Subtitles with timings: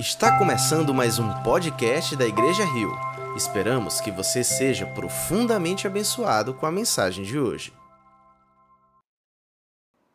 [0.00, 2.90] Está começando mais um podcast da Igreja Rio.
[3.36, 7.70] Esperamos que você seja profundamente abençoado com a mensagem de hoje.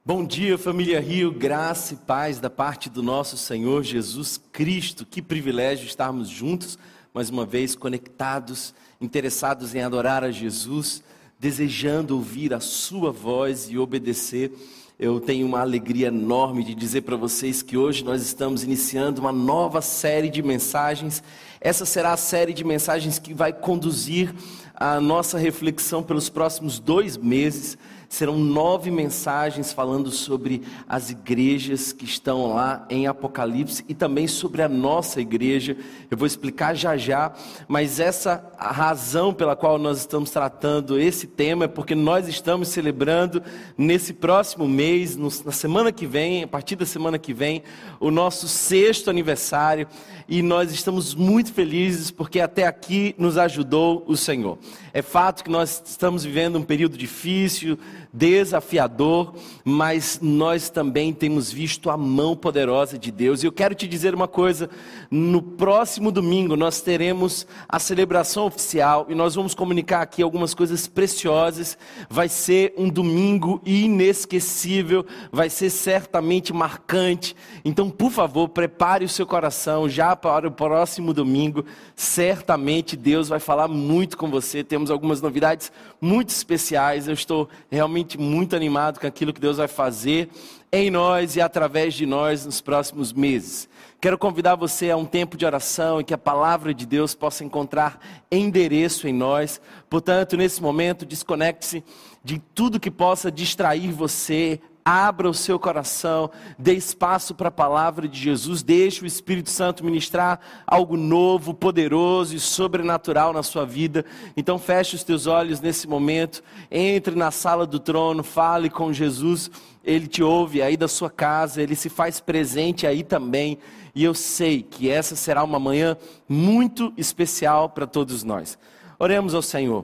[0.03, 5.05] Bom dia, família Rio, graça e paz da parte do nosso Senhor Jesus Cristo.
[5.05, 6.79] Que privilégio estarmos juntos,
[7.13, 11.03] mais uma vez conectados, interessados em adorar a Jesus,
[11.39, 14.51] desejando ouvir a Sua voz e obedecer
[14.97, 19.31] eu tenho uma alegria enorme de dizer para vocês que hoje nós estamos iniciando uma
[19.31, 21.21] nova série de mensagens.
[21.59, 24.33] Essa será a série de mensagens que vai conduzir
[24.73, 27.77] a nossa reflexão pelos próximos dois meses.
[28.09, 34.61] Serão nove mensagens falando sobre as igrejas que estão lá em Apocalipse e também sobre
[34.61, 35.75] a nossa igreja.
[36.09, 37.33] Eu vou explicar já já,
[37.67, 43.41] mas essa razão pela qual nós estamos tratando esse tema é porque nós estamos celebrando
[43.77, 47.63] nesse próximo mês, na semana que vem, a partir da semana que vem,
[47.99, 49.87] o nosso sexto aniversário
[50.27, 54.57] e nós estamos muito felizes porque até aqui nos ajudou o Senhor.
[54.95, 57.77] É fato que nós estamos vivendo um período difícil,
[58.15, 63.43] desafiador, mas nós também temos visto a mão poderosa de Deus.
[63.43, 64.69] E eu quero te dizer uma coisa:
[65.11, 70.87] no próximo domingo nós teremos a celebração oficial e nós vamos comunicar aqui algumas coisas
[70.87, 71.77] preciosas.
[72.09, 77.35] Vai ser um domingo inesquecível, vai ser certamente marcante.
[77.65, 81.65] Então, por favor, prepare o seu coração já para o próximo domingo.
[81.95, 84.63] Certamente Deus vai falar muito com você.
[84.63, 85.71] Temos algumas novidades
[86.05, 87.07] muito especiais.
[87.07, 90.29] Eu estou realmente muito animado com aquilo que Deus vai fazer
[90.71, 93.67] em nós e através de nós nos próximos meses.
[93.99, 97.43] Quero convidar você a um tempo de oração e que a palavra de Deus possa
[97.43, 97.99] encontrar
[98.31, 99.59] endereço em nós.
[99.89, 101.83] Portanto, nesse momento, desconecte-se
[102.23, 108.07] de tudo que possa distrair você, abra o seu coração, dê espaço para a palavra
[108.07, 114.05] de Jesus, deixe o Espírito Santo ministrar algo novo, poderoso e sobrenatural na sua vida.
[114.37, 119.49] Então feche os teus olhos nesse momento, entre na sala do trono, fale com Jesus,
[119.83, 123.57] ele te ouve aí da sua casa, ele se faz presente aí também.
[123.95, 125.97] E eu sei que essa será uma manhã
[126.29, 128.55] muito especial para todos nós.
[128.99, 129.83] Oremos ao Senhor.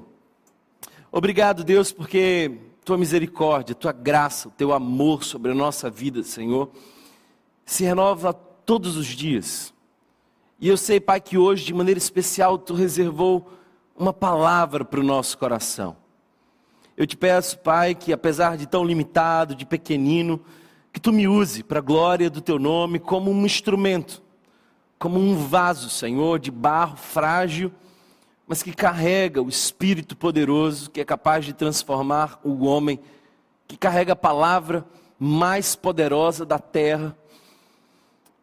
[1.12, 6.72] Obrigado, Deus, porque tua misericórdia, tua graça, o teu amor sobre a nossa vida, Senhor,
[7.66, 9.74] se renova todos os dias.
[10.60, 13.52] E eu sei, Pai, que hoje, de maneira especial, tu reservou
[13.96, 15.96] uma palavra para o nosso coração.
[16.98, 20.42] Eu te peço, Pai, que apesar de tão limitado, de pequenino,
[20.92, 24.22] que tu me use para a glória do teu nome como um instrumento,
[25.00, 27.72] como um vaso, Senhor, de barro frágil
[28.52, 33.00] mas que carrega o Espírito poderoso que é capaz de transformar o homem,
[33.66, 34.86] que carrega a palavra
[35.18, 37.18] mais poderosa da terra.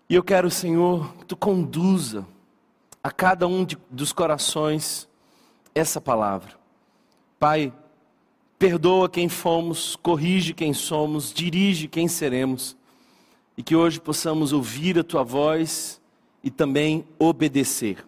[0.09, 2.27] E eu quero, Senhor, que tu conduza
[3.05, 5.07] a cada um de, dos corações
[5.75, 6.55] essa palavra.
[7.39, 7.71] Pai,
[8.59, 12.75] perdoa quem fomos, corrige quem somos, dirige quem seremos,
[13.59, 16.01] e que hoje possamos ouvir a tua voz
[16.43, 18.08] e também obedecer.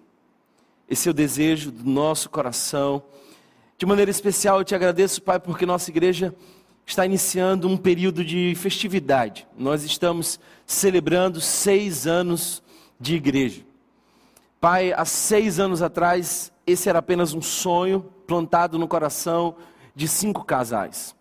[0.91, 3.01] Esse é o desejo do nosso coração.
[3.79, 6.35] De maneira especial, eu te agradeço, Pai, porque nossa igreja
[6.85, 9.47] está iniciando um período de festividade.
[9.57, 12.61] Nós estamos celebrando seis anos
[12.99, 13.63] de igreja.
[14.61, 19.55] Pai, há seis anos atrás, esse era apenas um sonho plantado no coração
[19.95, 21.15] de cinco casais.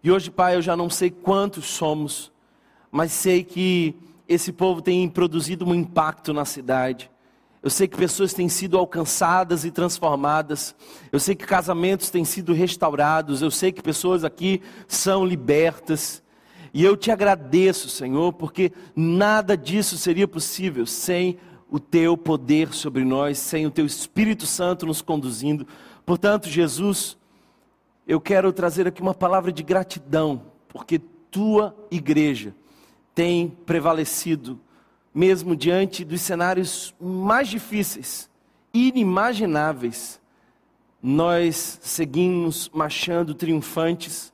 [0.00, 2.30] E hoje, Pai, eu já não sei quantos somos,
[2.88, 3.96] mas sei que
[4.28, 7.10] esse povo tem produzido um impacto na cidade.
[7.64, 10.76] Eu sei que pessoas têm sido alcançadas e transformadas.
[11.10, 13.40] Eu sei que casamentos têm sido restaurados.
[13.40, 16.22] Eu sei que pessoas aqui são libertas.
[16.74, 21.38] E eu te agradeço, Senhor, porque nada disso seria possível sem
[21.70, 25.66] o teu poder sobre nós, sem o teu Espírito Santo nos conduzindo.
[26.04, 27.16] Portanto, Jesus,
[28.06, 30.98] eu quero trazer aqui uma palavra de gratidão, porque
[31.30, 32.54] tua igreja
[33.14, 34.60] tem prevalecido
[35.14, 38.28] mesmo diante dos cenários mais difíceis,
[38.72, 40.20] inimagináveis,
[41.00, 44.32] nós seguimos marchando triunfantes,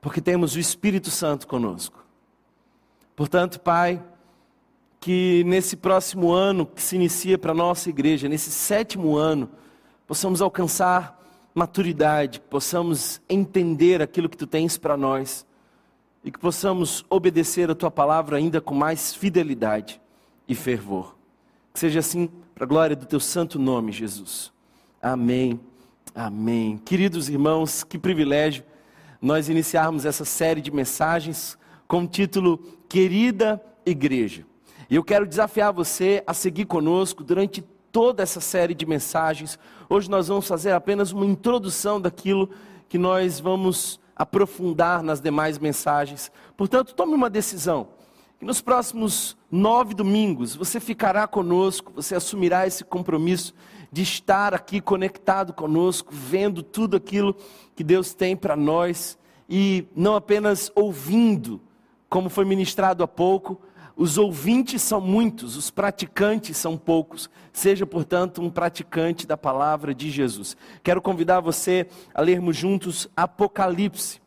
[0.00, 2.04] porque temos o Espírito Santo conosco.
[3.16, 4.02] Portanto, Pai,
[5.00, 9.48] que nesse próximo ano que se inicia para a nossa igreja, nesse sétimo ano,
[10.06, 11.18] possamos alcançar
[11.54, 15.46] maturidade, possamos entender aquilo que tu tens para nós
[16.24, 20.00] e que possamos obedecer a tua palavra ainda com mais fidelidade
[20.48, 21.16] e fervor.
[21.72, 24.52] Que seja assim para a glória do teu santo nome, Jesus.
[25.00, 25.60] Amém.
[26.14, 26.78] Amém.
[26.84, 28.64] Queridos irmãos, que privilégio
[29.20, 31.56] nós iniciarmos essa série de mensagens
[31.86, 34.44] com o título Querida Igreja.
[34.90, 37.62] E eu quero desafiar você a seguir conosco durante
[37.92, 39.58] toda essa série de mensagens.
[39.88, 42.50] Hoje nós vamos fazer apenas uma introdução daquilo
[42.88, 46.32] que nós vamos aprofundar nas demais mensagens.
[46.56, 47.88] Portanto, tome uma decisão.
[48.38, 53.54] Que nos próximos nove domingos você ficará conosco, você assumirá esse compromisso
[53.90, 57.34] de estar aqui conectado conosco, vendo tudo aquilo
[57.74, 59.18] que Deus tem para nós
[59.48, 61.60] e não apenas ouvindo,
[62.08, 63.60] como foi ministrado há pouco,
[63.98, 67.28] os ouvintes são muitos, os praticantes são poucos.
[67.52, 70.56] Seja, portanto, um praticante da palavra de Jesus.
[70.84, 74.20] Quero convidar você a lermos juntos Apocalipse,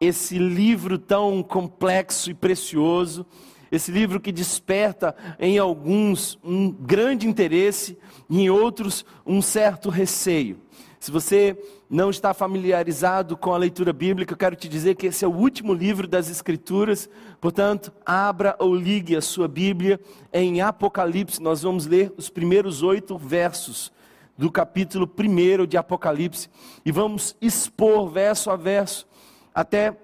[0.00, 3.26] esse livro tão complexo e precioso,
[3.70, 7.98] esse livro que desperta em alguns um grande interesse
[8.30, 10.58] em outros um certo receio.
[11.04, 11.54] Se você
[11.90, 15.36] não está familiarizado com a leitura bíblica, eu quero te dizer que esse é o
[15.36, 17.10] último livro das Escrituras,
[17.42, 20.00] portanto, abra ou ligue a sua Bíblia
[20.32, 21.42] em Apocalipse.
[21.42, 23.92] Nós vamos ler os primeiros oito versos
[24.38, 26.48] do capítulo 1 de Apocalipse
[26.86, 29.06] e vamos expor verso a verso
[29.54, 29.94] até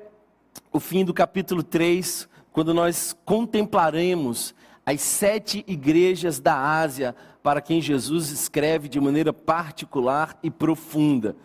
[0.70, 4.54] o fim do capítulo 3, quando nós contemplaremos
[4.84, 11.36] as sete igrejas da Ásia para quem Jesus escreve de maneira particular e profunda.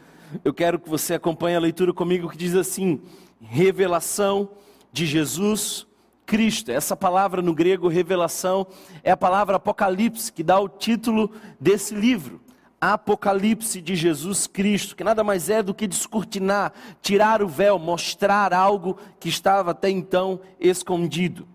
[0.44, 3.02] Eu quero que você acompanhe a leitura comigo que diz assim:
[3.40, 4.50] revelação
[4.92, 5.88] de Jesus
[6.26, 6.72] Cristo.
[6.72, 8.68] Essa palavra no grego, revelação,
[9.04, 12.42] é a palavra Apocalipse, que dá o título desse livro.
[12.80, 18.54] Apocalipse de Jesus Cristo, que nada mais é do que descortinar, tirar o véu, mostrar
[18.54, 21.48] algo que estava até então escondido.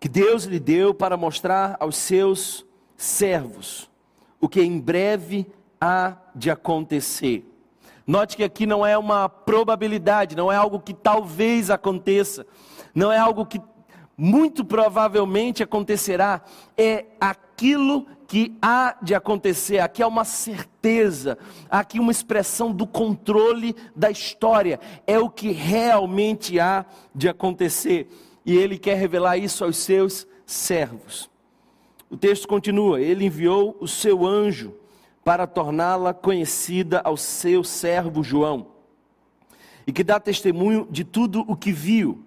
[0.00, 2.64] Que Deus lhe deu para mostrar aos seus
[3.00, 3.90] servos
[4.38, 5.46] o que em breve
[5.80, 7.46] há de acontecer.
[8.06, 12.46] Note que aqui não é uma probabilidade, não é algo que talvez aconteça,
[12.94, 13.58] não é algo que
[14.18, 16.42] muito provavelmente acontecerá,
[16.76, 19.78] é aquilo que há de acontecer.
[19.78, 21.38] Aqui é uma certeza,
[21.70, 28.10] aqui uma expressão do controle da história, é o que realmente há de acontecer.
[28.44, 31.30] E ele quer revelar isso aos seus servos.
[32.10, 34.74] O texto continua: Ele enviou o seu anjo
[35.24, 38.66] para torná-la conhecida ao seu servo João,
[39.86, 42.24] e que dá testemunho de tudo o que viu,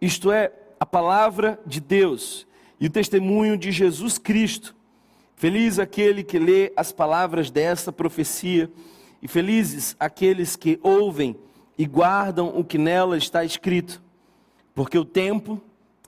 [0.00, 2.46] isto é, a palavra de Deus
[2.78, 4.74] e o testemunho de Jesus Cristo.
[5.34, 8.70] Feliz aquele que lê as palavras dessa profecia,
[9.20, 11.36] e felizes aqueles que ouvem
[11.76, 14.02] e guardam o que nela está escrito,
[14.74, 15.60] porque o tempo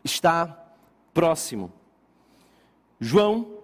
[0.03, 0.73] está
[1.13, 1.73] próximo.
[3.01, 3.59] João,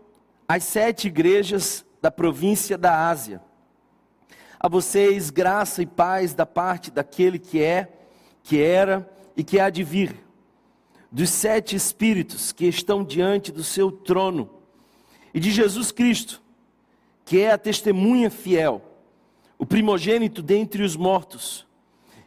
[0.47, 3.41] as sete igrejas da província da Ásia.
[4.61, 7.93] A vocês, graça e paz da parte daquele que é,
[8.43, 10.25] que era e que há de vir,
[11.11, 14.51] dos sete espíritos que estão diante do seu trono,
[15.33, 16.41] e de Jesus Cristo,
[17.25, 18.81] que é a testemunha fiel,
[19.59, 21.67] o primogênito dentre os mortos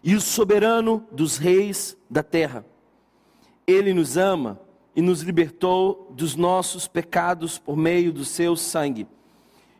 [0.03, 2.65] e o soberano dos reis da terra.
[3.65, 4.59] Ele nos ama
[4.97, 9.05] e nos libertou dos nossos pecados por meio do seu sangue,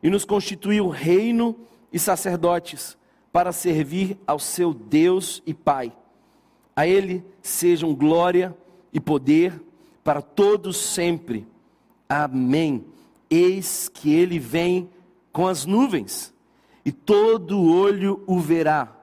[0.04, 1.56] e nos constituiu reino
[1.92, 2.96] e sacerdotes
[3.32, 5.92] para servir ao seu Deus e Pai.
[6.76, 8.56] A Ele sejam glória
[8.94, 9.60] e poder
[10.04, 11.48] para todos sempre.
[12.08, 12.86] Amém.
[13.28, 14.88] Eis que Ele vem
[15.34, 16.32] com as nuvens,
[16.86, 18.97] e todo olho o verá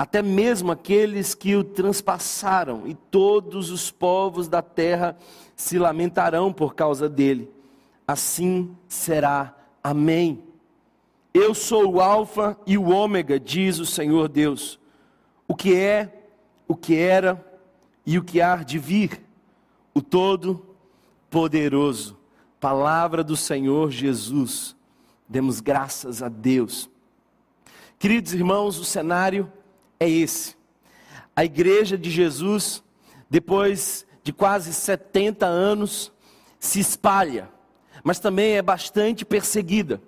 [0.00, 5.14] até mesmo aqueles que o transpassaram, e todos os povos da terra
[5.54, 7.52] se lamentarão por causa dele.
[8.08, 9.54] Assim será.
[9.84, 10.42] Amém.
[11.34, 14.80] Eu sou o Alfa e o Ômega, diz o Senhor Deus.
[15.46, 16.24] O que é,
[16.66, 17.60] o que era
[18.06, 19.20] e o que há de vir,
[19.92, 22.16] o Todo-Poderoso.
[22.58, 24.74] Palavra do Senhor Jesus.
[25.28, 26.88] Demos graças a Deus.
[27.98, 29.52] Queridos irmãos, o cenário
[30.00, 30.56] é esse.
[31.36, 32.82] A igreja de Jesus,
[33.28, 36.10] depois de quase 70 anos,
[36.58, 37.48] se espalha,
[38.02, 40.00] mas também é bastante perseguida.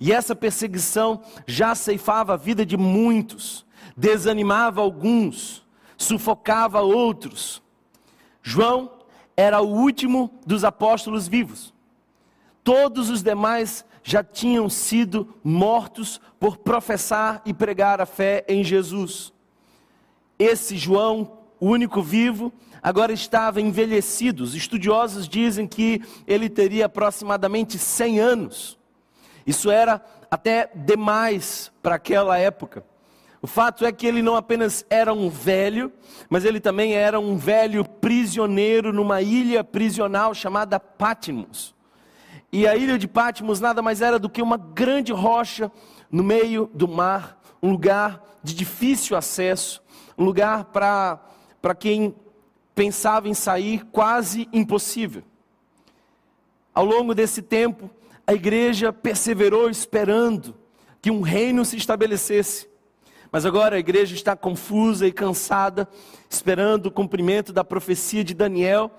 [0.00, 3.64] E essa perseguição já ceifava a vida de muitos,
[3.96, 5.64] desanimava alguns,
[5.96, 7.62] sufocava outros.
[8.42, 8.90] João
[9.36, 11.72] era o último dos apóstolos vivos.
[12.62, 19.33] Todos os demais já tinham sido mortos por professar e pregar a fé em Jesus.
[20.38, 24.42] Esse João, o único vivo, agora estava envelhecido.
[24.44, 28.78] Os estudiosos dizem que ele teria aproximadamente 100 anos.
[29.46, 32.84] Isso era até demais para aquela época.
[33.40, 35.92] O fato é que ele não apenas era um velho,
[36.30, 41.74] mas ele também era um velho prisioneiro numa ilha prisional chamada Patmos.
[42.50, 45.70] E a ilha de Patmos nada mais era do que uma grande rocha
[46.10, 49.82] no meio do mar, um lugar de difícil acesso,
[50.16, 52.14] um lugar para quem
[52.74, 55.22] pensava em sair quase impossível.
[56.74, 57.88] Ao longo desse tempo,
[58.26, 60.54] a igreja perseverou esperando
[61.00, 62.68] que um reino se estabelecesse.
[63.30, 65.88] Mas agora a igreja está confusa e cansada,
[66.28, 68.90] esperando o cumprimento da profecia de Daniel,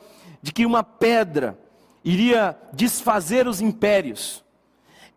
[0.41, 1.57] de que uma pedra
[2.03, 4.43] iria desfazer os impérios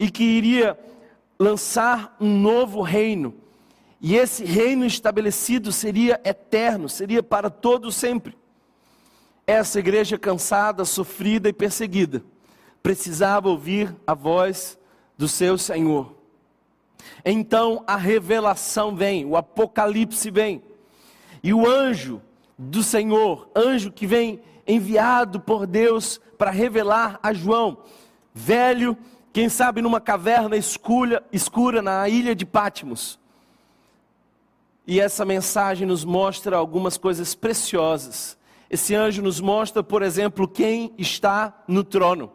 [0.01, 0.79] e que iria
[1.39, 3.35] lançar um novo reino.
[4.01, 8.37] E esse reino estabelecido seria eterno, seria para todo sempre.
[9.47, 12.23] Essa igreja cansada, sofrida e perseguida
[12.83, 14.79] precisava ouvir a voz
[15.17, 16.15] do seu Senhor.
[17.25, 20.63] Então a revelação vem, o apocalipse vem.
[21.43, 22.23] E o anjo
[22.57, 27.79] do Senhor, anjo que vem enviado por Deus para revelar a João,
[28.33, 28.97] velho,
[29.33, 33.19] quem sabe numa caverna escura, escura na ilha de Patmos.
[34.91, 38.39] E essa mensagem nos mostra algumas coisas preciosas.
[38.71, 42.33] Esse anjo nos mostra, por exemplo, quem está no trono.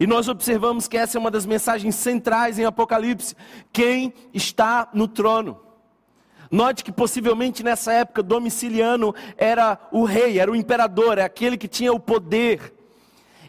[0.00, 3.36] E nós observamos que essa é uma das mensagens centrais em Apocalipse:
[3.72, 5.60] quem está no trono.
[6.50, 11.68] Note que possivelmente nessa época Domiciliano era o rei, era o imperador, é aquele que
[11.68, 12.74] tinha o poder.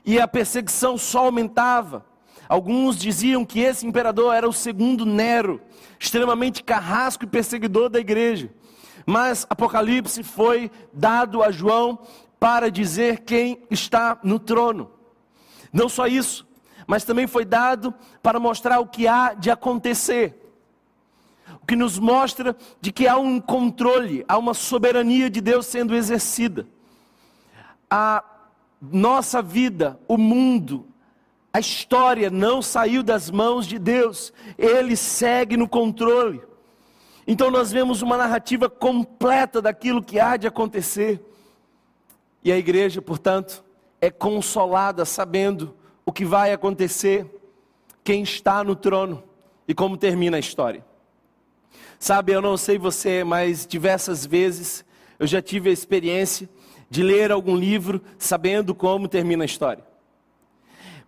[0.05, 2.05] E a perseguição só aumentava.
[2.47, 5.61] Alguns diziam que esse imperador era o segundo Nero,
[5.99, 8.51] extremamente carrasco e perseguidor da igreja.
[9.05, 11.99] Mas Apocalipse foi dado a João
[12.39, 14.91] para dizer quem está no trono.
[15.71, 16.47] Não só isso,
[16.87, 20.41] mas também foi dado para mostrar o que há de acontecer.
[21.61, 25.95] O que nos mostra de que há um controle, há uma soberania de Deus sendo
[25.95, 26.67] exercida.
[27.89, 28.23] A
[28.81, 30.87] nossa vida, o mundo,
[31.55, 36.41] a história não saiu das mãos de Deus, ele segue no controle.
[37.25, 41.23] Então nós vemos uma narrativa completa daquilo que há de acontecer.
[42.43, 43.63] E a igreja, portanto,
[44.01, 45.73] é consolada sabendo
[46.05, 47.25] o que vai acontecer,
[48.03, 49.23] quem está no trono
[49.65, 50.85] e como termina a história.
[51.97, 54.83] Sabe, eu não sei você, mas diversas vezes
[55.17, 56.49] eu já tive a experiência
[56.89, 59.94] de ler algum livro sabendo como termina a história.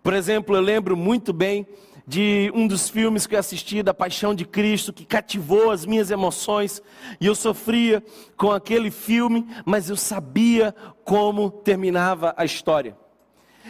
[0.08, 1.66] Por exemplo, eu lembro muito bem
[2.06, 6.10] de um dos filmes que eu assisti, da Paixão de Cristo, que cativou as minhas
[6.10, 6.80] emoções,
[7.20, 8.02] e eu sofria
[8.34, 10.74] com aquele filme, mas eu sabia
[11.04, 12.96] como terminava a história.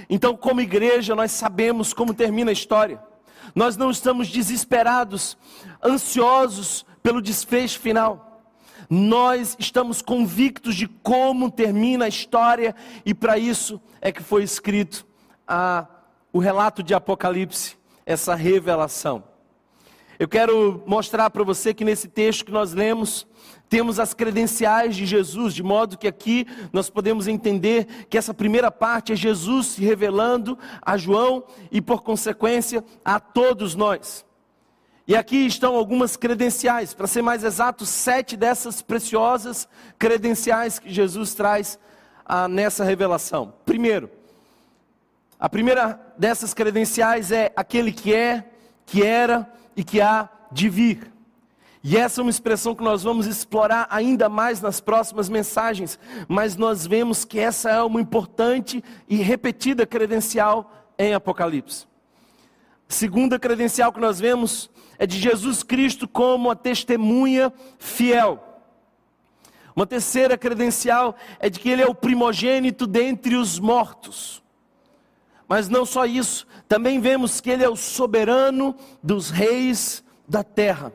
[0.09, 3.02] Então, como igreja, nós sabemos como termina a história.
[3.52, 5.37] Nós não estamos desesperados,
[5.85, 8.45] ansiosos pelo desfecho final.
[8.88, 15.04] Nós estamos convictos de como termina a história, e para isso é que foi escrito
[15.45, 15.98] a,
[16.32, 19.23] o relato de Apocalipse essa revelação.
[20.18, 23.26] Eu quero mostrar para você que nesse texto que nós lemos,
[23.68, 28.70] temos as credenciais de Jesus, de modo que aqui nós podemos entender que essa primeira
[28.70, 34.25] parte é Jesus se revelando a João e, por consequência, a todos nós.
[35.06, 39.68] E aqui estão algumas credenciais, para ser mais exato, sete dessas preciosas
[39.99, 41.78] credenciais que Jesus traz
[42.25, 43.54] ah, nessa revelação.
[43.64, 44.11] Primeiro,
[45.38, 48.44] a primeira dessas credenciais é aquele que é,
[48.84, 51.12] que era e que há de vir.
[51.82, 56.56] E essa é uma expressão que nós vamos explorar ainda mais nas próximas mensagens, mas
[56.56, 61.87] nós vemos que essa é uma importante e repetida credencial em Apocalipse.
[62.88, 68.42] Segunda credencial que nós vemos é de Jesus Cristo como a testemunha fiel.
[69.76, 74.42] Uma terceira credencial é de que ele é o primogênito dentre os mortos.
[75.49, 80.93] Mas não só isso, também vemos que Ele é o soberano dos reis da terra.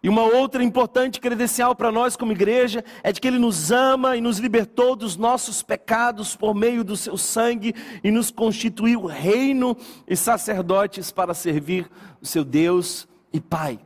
[0.00, 4.16] E uma outra importante credencial para nós como igreja é de que Ele nos ama
[4.16, 7.74] e nos libertou dos nossos pecados por meio do seu sangue
[8.04, 9.74] e nos constituiu reino
[10.06, 13.80] e sacerdotes para servir o seu Deus e Pai.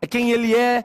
[0.00, 0.84] É quem Ele é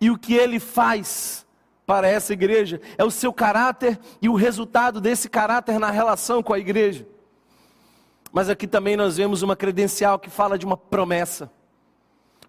[0.00, 1.41] e o que Ele faz
[1.86, 6.52] para essa igreja, é o seu caráter e o resultado desse caráter na relação com
[6.52, 7.06] a igreja.
[8.32, 11.50] Mas aqui também nós vemos uma credencial que fala de uma promessa,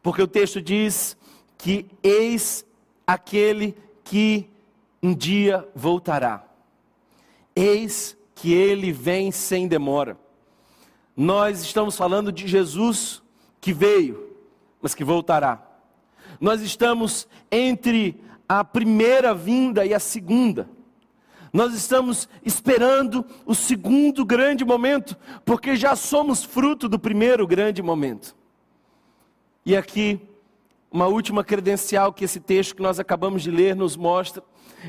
[0.01, 1.17] porque o texto diz
[1.57, 2.65] que eis
[3.05, 4.49] aquele que
[5.01, 6.45] um dia voltará,
[7.55, 10.17] eis que ele vem sem demora.
[11.15, 13.21] Nós estamos falando de Jesus
[13.59, 14.35] que veio,
[14.81, 15.61] mas que voltará.
[16.39, 18.19] nós estamos entre
[18.59, 20.69] a primeira vinda e a segunda.
[21.51, 28.35] Nós estamos esperando o segundo grande momento, porque já somos fruto do primeiro grande momento.
[29.65, 30.19] E aqui,
[30.91, 34.43] uma última credencial que esse texto que nós acabamos de ler nos mostra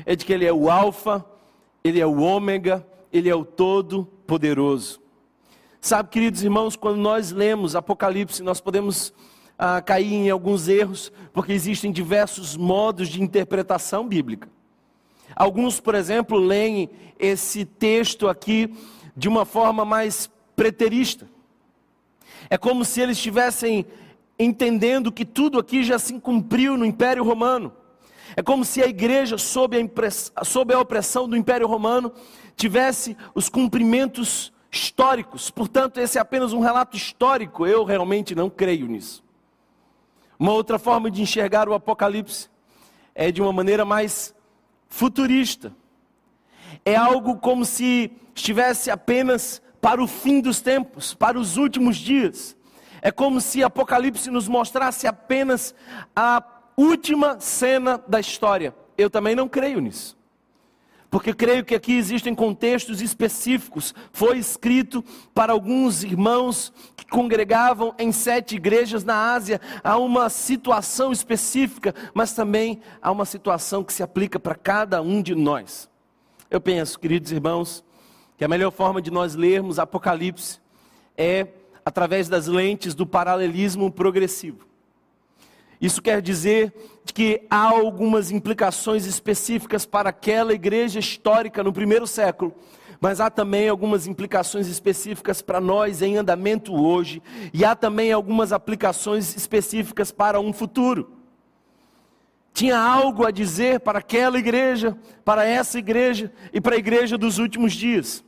[0.05, 1.25] é de que ele é o Alfa,
[1.83, 5.01] ele é o Ômega, ele é o Todo-Poderoso.
[5.79, 9.13] Sabe, queridos irmãos, quando nós lemos Apocalipse, nós podemos
[9.57, 14.49] ah, cair em alguns erros, porque existem diversos modos de interpretação bíblica.
[15.35, 18.73] Alguns, por exemplo, leem esse texto aqui
[19.15, 21.27] de uma forma mais preterista.
[22.49, 23.85] É como se eles estivessem
[24.37, 27.73] entendendo que tudo aqui já se cumpriu no Império Romano.
[28.35, 32.11] É como se a igreja, sob a, sob a opressão do Império Romano,
[32.55, 35.49] tivesse os cumprimentos históricos.
[35.49, 37.65] Portanto, esse é apenas um relato histórico.
[37.65, 39.24] Eu realmente não creio nisso.
[40.37, 42.49] Uma outra forma de enxergar o Apocalipse
[43.13, 44.35] é de uma maneira mais
[44.89, 45.73] futurista.
[46.83, 52.55] É algo como se estivesse apenas para o fim dos tempos, para os últimos dias.
[53.01, 55.73] É como se Apocalipse nos mostrasse apenas
[56.15, 56.43] a
[56.75, 58.75] última cena da história.
[58.97, 60.17] Eu também não creio nisso.
[61.15, 63.95] Porque creio que aqui existem contextos específicos.
[64.11, 65.01] Foi escrito
[65.33, 69.61] para alguns irmãos que congregavam em sete igrejas na Ásia.
[69.81, 75.21] Há uma situação específica, mas também há uma situação que se aplica para cada um
[75.21, 75.89] de nós.
[76.51, 77.81] Eu penso, queridos irmãos,
[78.37, 80.59] que a melhor forma de nós lermos Apocalipse
[81.17, 81.47] é
[81.85, 84.67] através das lentes do paralelismo progressivo.
[85.81, 86.73] Isso quer dizer
[87.13, 92.53] que há algumas implicações específicas para aquela igreja histórica no primeiro século,
[92.99, 97.21] mas há também algumas implicações específicas para nós em andamento hoje,
[97.53, 101.11] e há também algumas aplicações específicas para um futuro.
[102.53, 107.37] Tinha algo a dizer para aquela igreja, para essa igreja e para a igreja dos
[107.37, 108.23] últimos dias.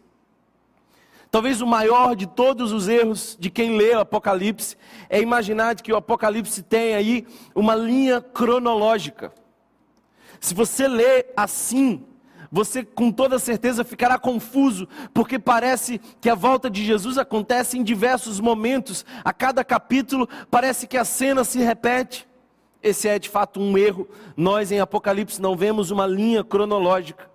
[1.29, 4.77] Talvez o maior de todos os erros de quem lê o Apocalipse
[5.09, 9.33] é imaginar que o Apocalipse tem aí uma linha cronológica.
[10.39, 12.05] Se você lê assim,
[12.49, 17.83] você com toda certeza ficará confuso, porque parece que a volta de Jesus acontece em
[17.83, 22.25] diversos momentos, a cada capítulo parece que a cena se repete.
[22.81, 24.07] Esse é de fato um erro.
[24.35, 27.29] Nós em Apocalipse não vemos uma linha cronológica.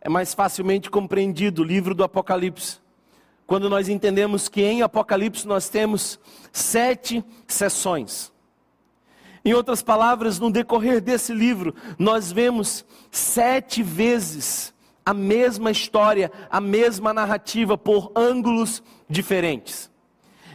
[0.00, 2.83] É mais facilmente compreendido o livro do Apocalipse
[3.46, 6.18] quando nós entendemos que em Apocalipse nós temos
[6.52, 8.32] sete sessões.
[9.44, 14.72] Em outras palavras, no decorrer desse livro, nós vemos sete vezes
[15.04, 19.90] a mesma história, a mesma narrativa por ângulos diferentes.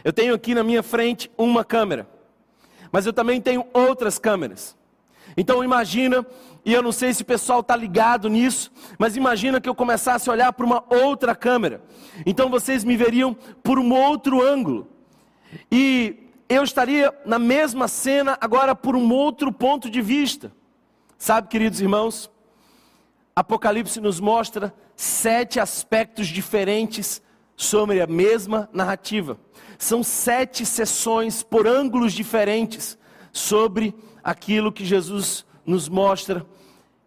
[0.02, 2.08] Eu tenho aqui na minha frente uma câmera,
[2.90, 4.76] mas eu também tenho outras câmeras.
[5.36, 6.26] Então imagina
[6.64, 10.28] e eu não sei se o pessoal está ligado nisso, mas imagina que eu começasse
[10.28, 11.82] a olhar para uma outra câmera.
[12.26, 14.88] Então vocês me veriam por um outro ângulo.
[15.70, 20.52] E eu estaria na mesma cena, agora por um outro ponto de vista.
[21.16, 22.30] Sabe, queridos irmãos,
[23.34, 27.22] Apocalipse nos mostra sete aspectos diferentes
[27.56, 29.38] sobre a mesma narrativa.
[29.78, 32.98] São sete sessões por ângulos diferentes
[33.32, 36.44] sobre aquilo que Jesus nos mostra,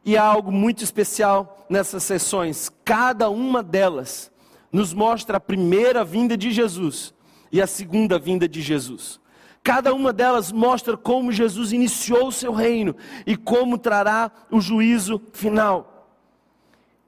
[0.05, 2.71] e há algo muito especial nessas sessões.
[2.83, 4.31] Cada uma delas
[4.71, 7.13] nos mostra a primeira vinda de Jesus
[7.51, 9.19] e a segunda vinda de Jesus.
[9.63, 12.95] Cada uma delas mostra como Jesus iniciou o seu reino
[13.25, 16.09] e como trará o juízo final.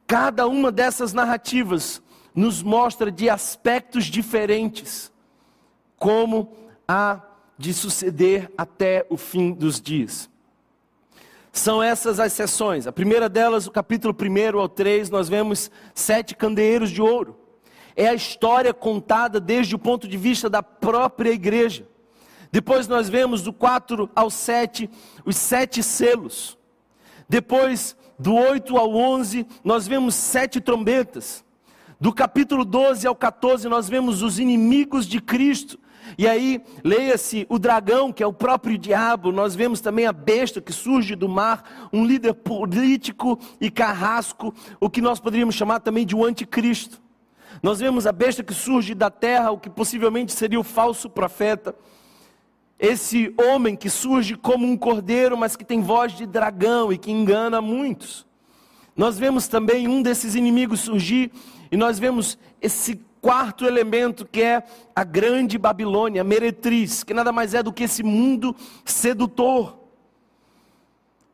[0.08, 2.02] Cada uma dessas narrativas
[2.34, 5.12] nos mostra de aspectos diferentes
[5.98, 6.54] como
[6.88, 7.22] há
[7.58, 10.30] de suceder até o fim dos dias.
[11.52, 12.86] São essas as sessões.
[12.86, 17.40] A primeira delas, o capítulo 1 ao 3, nós vemos sete candeeiros de ouro.
[17.96, 21.88] É a história contada desde o ponto de vista da própria igreja.
[22.52, 24.90] Depois nós vemos do 4 ao 7
[25.26, 26.58] os sete selos.
[27.28, 31.44] Depois, do 8 ao 11, nós vemos sete trombetas.
[32.00, 35.80] Do capítulo 12 ao 14, nós vemos os inimigos de Cristo.
[36.18, 39.32] E aí, leia-se o dragão, que é o próprio diabo.
[39.32, 44.90] Nós vemos também a besta que surge do mar, um líder político e carrasco, o
[44.90, 47.02] que nós poderíamos chamar também de um anticristo.
[47.62, 51.76] Nós vemos a besta que surge da terra, o que possivelmente seria o falso profeta.
[52.78, 57.12] Esse homem que surge como um cordeiro, mas que tem voz de dragão e que
[57.12, 58.26] engana muitos.
[58.96, 61.32] Nós vemos também um desses inimigos surgir,
[61.72, 64.64] e nós vemos esse quarto elemento que é
[64.96, 69.80] a grande Babilônia, a meretriz, que nada mais é do que esse mundo sedutor.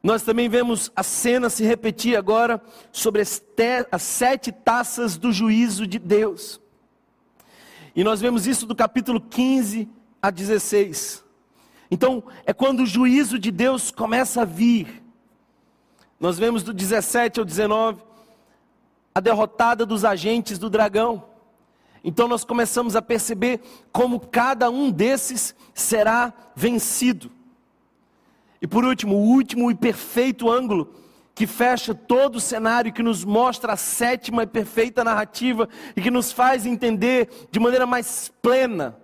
[0.01, 2.61] Nós também vemos a cena se repetir agora
[2.93, 3.43] sobre as,
[3.91, 6.61] as sete taças do juízo de Deus.
[7.93, 9.89] E nós vemos isso do capítulo 15
[10.21, 11.25] a 16.
[11.91, 15.03] Então, é quando o juízo de Deus começa a vir.
[16.17, 18.01] Nós vemos do 17 ao 19
[19.13, 21.30] a derrotada dos agentes do dragão.
[22.03, 23.59] Então nós começamos a perceber
[23.91, 27.31] como cada um desses será vencido.
[28.61, 30.93] E por último, o último e perfeito ângulo
[31.33, 36.11] que fecha todo o cenário, que nos mostra a sétima e perfeita narrativa e que
[36.11, 38.97] nos faz entender de maneira mais plena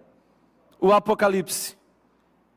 [0.79, 1.77] o Apocalipse.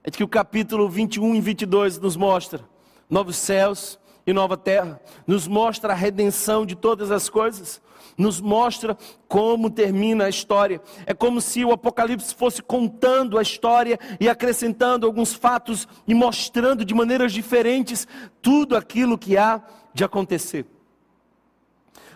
[0.03, 2.68] É que o capítulo 21 e 22 nos mostra
[3.09, 7.81] novos céus e nova terra, nos mostra a redenção de todas as coisas,
[8.20, 10.80] nos mostra como termina a história.
[11.06, 16.85] É como se o Apocalipse fosse contando a história e acrescentando alguns fatos e mostrando
[16.85, 18.06] de maneiras diferentes
[18.42, 19.62] tudo aquilo que há
[19.94, 20.66] de acontecer.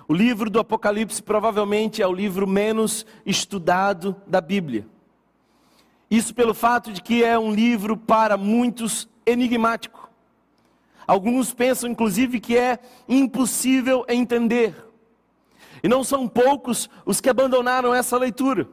[0.07, 4.87] O livro do Apocalipse provavelmente é o livro menos estudado da Bíblia.
[6.11, 10.11] Isso pelo fato de que é um livro para muitos enigmático.
[11.07, 14.84] Alguns pensam inclusive que é impossível entender.
[15.85, 18.67] E não são poucos os que abandonaram essa leitura.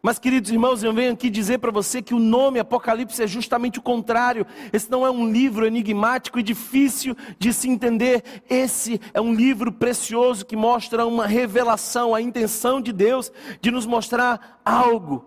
[0.00, 3.80] Mas, queridos irmãos, eu venho aqui dizer para você que o nome Apocalipse é justamente
[3.80, 4.46] o contrário.
[4.72, 8.22] Esse não é um livro enigmático e difícil de se entender.
[8.48, 13.84] Esse é um livro precioso que mostra uma revelação, a intenção de Deus de nos
[13.84, 15.24] mostrar algo.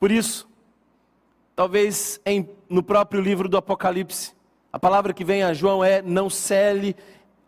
[0.00, 0.48] Por isso,
[1.54, 4.32] talvez em, no próprio livro do Apocalipse,
[4.72, 6.96] a palavra que vem a João é: não cele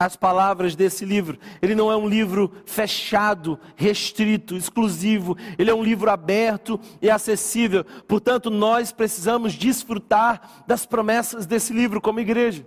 [0.00, 1.38] as palavras desse livro.
[1.60, 5.36] Ele não é um livro fechado, restrito, exclusivo.
[5.58, 7.84] Ele é um livro aberto e acessível.
[8.08, 12.66] Portanto, nós precisamos desfrutar das promessas desse livro como igreja.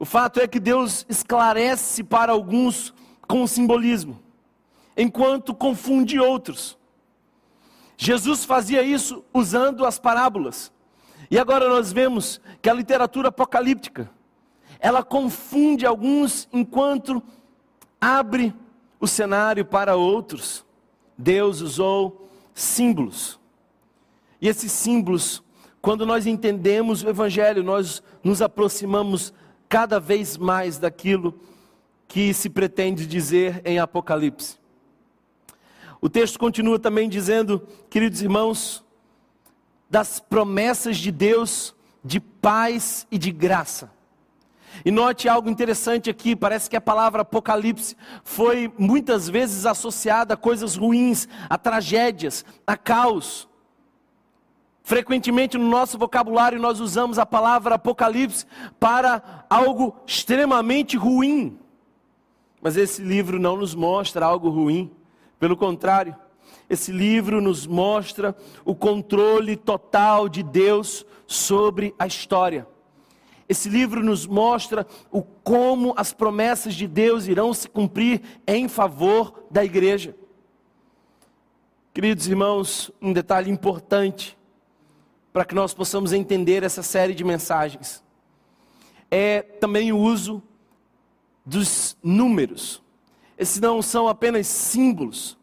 [0.00, 2.92] O fato é que Deus esclarece para alguns
[3.28, 4.20] com simbolismo,
[4.96, 6.76] enquanto confunde outros.
[7.96, 10.72] Jesus fazia isso usando as parábolas.
[11.30, 14.10] E agora nós vemos que a literatura apocalíptica
[14.80, 17.22] ela confunde alguns enquanto
[18.00, 18.54] abre
[19.00, 20.64] o cenário para outros.
[21.16, 23.38] Deus usou símbolos.
[24.40, 25.42] E esses símbolos,
[25.82, 29.32] quando nós entendemos o Evangelho, nós nos aproximamos
[29.68, 31.38] cada vez mais daquilo
[32.06, 34.58] que se pretende dizer em Apocalipse.
[36.00, 38.84] O texto continua também dizendo, queridos irmãos,
[39.90, 43.90] das promessas de Deus de paz e de graça.
[44.84, 50.36] E note algo interessante aqui, parece que a palavra apocalipse foi muitas vezes associada a
[50.36, 53.48] coisas ruins, a tragédias, a caos.
[54.82, 58.46] Frequentemente no nosso vocabulário nós usamos a palavra apocalipse
[58.80, 61.58] para algo extremamente ruim.
[62.60, 64.90] Mas esse livro não nos mostra algo ruim,
[65.38, 66.16] pelo contrário,
[66.68, 72.66] esse livro nos mostra o controle total de Deus sobre a história.
[73.48, 79.44] Esse livro nos mostra o como as promessas de Deus irão se cumprir em favor
[79.50, 80.14] da igreja.
[81.94, 84.36] Queridos irmãos, um detalhe importante
[85.32, 88.02] para que nós possamos entender essa série de mensagens
[89.10, 90.42] é também o uso
[91.44, 92.82] dos números.
[93.36, 95.38] Esses não são apenas símbolos,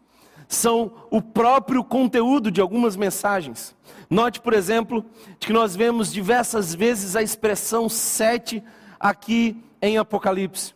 [0.47, 3.74] são o próprio conteúdo de algumas mensagens.
[4.09, 5.05] Note, por exemplo,
[5.39, 8.63] que nós vemos diversas vezes a expressão sete
[8.99, 10.73] aqui em Apocalipse.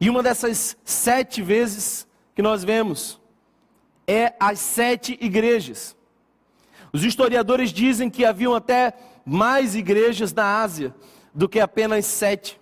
[0.00, 3.20] E uma dessas sete vezes que nós vemos
[4.06, 5.96] é as sete igrejas.
[6.92, 10.94] Os historiadores dizem que haviam até mais igrejas na Ásia
[11.34, 12.60] do que apenas sete.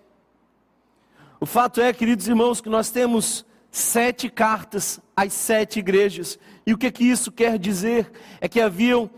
[1.39, 6.39] O fato é, queridos irmãos, que nós temos sete cartas às sete igrejas.
[6.67, 8.11] E o que, que isso quer dizer?
[8.41, 9.11] É que haviam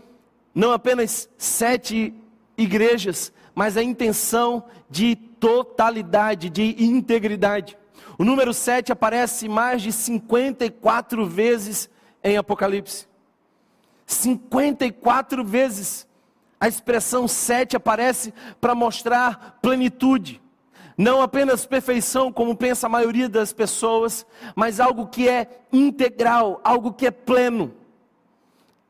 [0.57, 2.11] não apenas sete
[2.57, 7.77] igrejas, mas a intenção de totalidade, de integridade.
[8.17, 11.87] O número sete aparece mais de 54 vezes
[12.23, 13.07] em Apocalipse.
[14.07, 16.07] 54 vezes
[16.59, 20.41] a expressão sete aparece para mostrar plenitude
[20.97, 26.91] não apenas perfeição, como pensa a maioria das pessoas, mas algo que é integral, algo
[26.91, 27.71] que é pleno.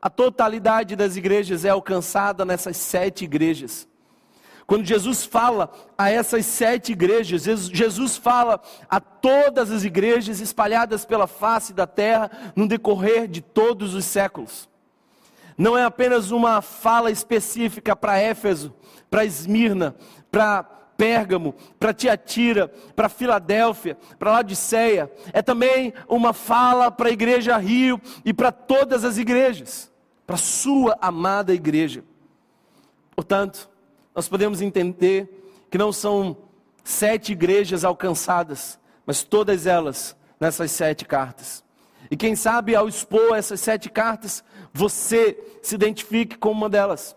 [0.08, 3.86] A totalidade das igrejas é alcançada nessas sete igrejas.
[4.66, 11.28] Quando Jesus fala a essas sete igrejas, Jesus fala a todas as igrejas espalhadas pela
[11.28, 14.70] face da terra no decorrer de todos os séculos.
[15.58, 18.74] não é apenas uma fala específica para Éfeso,
[19.10, 19.94] para Esmirna,
[20.32, 20.64] para
[20.96, 25.12] Pérgamo, para Tiatira, para Filadélfia, para Laodiceia.
[25.34, 29.92] É também uma fala para a igreja Rio e para todas as igrejas,
[30.28, 32.04] para a sua amada igreja.
[33.16, 33.70] Portanto,
[34.14, 36.36] nós podemos entender que não são
[36.84, 41.64] sete igrejas alcançadas, mas todas elas nessas sete cartas.
[42.12, 47.16] E quem sabe ao expor essas sete cartas, você se identifique com uma delas.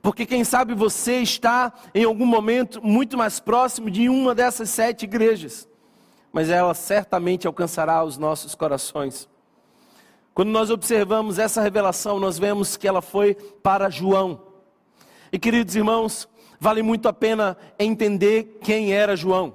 [0.00, 5.02] Porque quem sabe você está em algum momento muito mais próximo de uma dessas sete
[5.02, 5.68] igrejas,
[6.32, 9.28] mas ela certamente alcançará os nossos corações.
[10.34, 14.42] Quando nós observamos essa revelação, nós vemos que ela foi para João.
[15.32, 19.54] E queridos irmãos, vale muito a pena entender quem era João.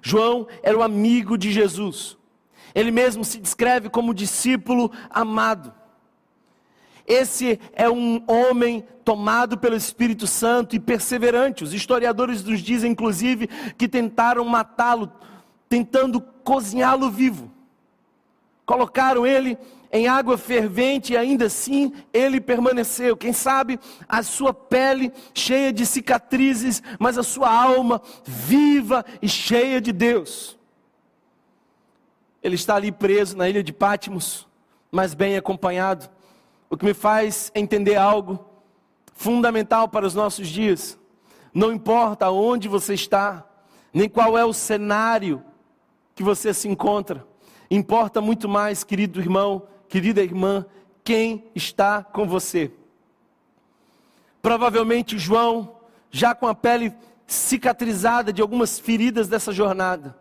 [0.00, 2.16] João era o amigo de Jesus.
[2.74, 5.74] Ele mesmo se descreve como discípulo amado.
[7.06, 11.64] Esse é um homem tomado pelo Espírito Santo e perseverante.
[11.64, 15.12] Os historiadores nos dizem, inclusive, que tentaram matá-lo,
[15.68, 17.50] tentando cozinhá-lo vivo.
[18.64, 19.56] Colocaram ele
[19.92, 23.16] em água fervente e ainda assim ele permaneceu.
[23.16, 29.80] Quem sabe a sua pele cheia de cicatrizes, mas a sua alma viva e cheia
[29.80, 30.58] de Deus.
[32.42, 34.46] Ele está ali preso na ilha de Pátimos,
[34.90, 36.08] mas bem acompanhado
[36.70, 38.44] o que me faz entender algo
[39.14, 40.98] fundamental para os nossos dias.
[41.52, 43.44] Não importa onde você está,
[43.92, 45.42] nem qual é o cenário
[46.14, 47.26] que você se encontra,
[47.70, 50.66] importa muito mais, querido irmão, querida irmã,
[51.02, 52.70] quem está com você.
[54.42, 55.76] Provavelmente João,
[56.10, 56.92] já com a pele
[57.26, 60.16] cicatrizada de algumas feridas dessa jornada,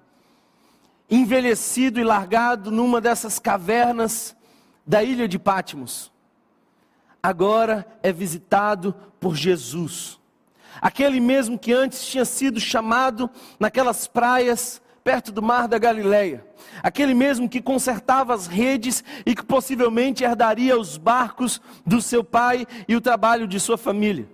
[1.10, 4.36] envelhecido e largado numa dessas cavernas
[4.86, 6.12] da ilha de Pátimos
[7.28, 10.18] agora é visitado por Jesus.
[10.82, 16.46] Aquele mesmo que antes tinha sido chamado naquelas praias perto do mar da Galileia.
[16.84, 22.68] Aquele mesmo que consertava as redes e que possivelmente herdaria os barcos do seu pai
[22.90, 24.28] e o trabalho de sua família.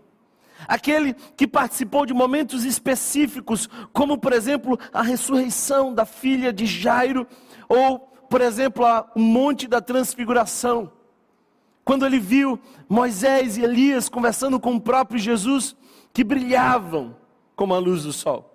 [0.68, 7.28] Aquele que participou de momentos específicos, como por exemplo a ressurreição da filha de Jairo,
[7.70, 8.84] ou por exemplo
[9.14, 10.92] o Monte da Transfiguração
[11.86, 12.60] quando ele viu
[12.90, 15.76] Moisés e Elias conversando com o próprio Jesus,
[16.12, 17.16] que brilhavam
[17.56, 18.53] como a luz do sol.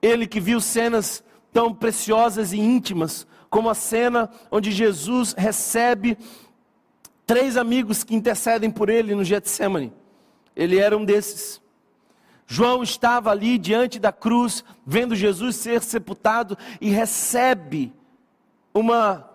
[0.00, 6.16] Ele que viu cenas tão preciosas e íntimas, como a cena onde Jesus recebe
[7.26, 9.92] três amigos que intercedem por ele no Getsemane.
[10.56, 11.60] Ele era um desses.
[12.46, 17.92] João estava ali diante da cruz, vendo Jesus ser sepultado e recebe
[18.72, 19.28] uma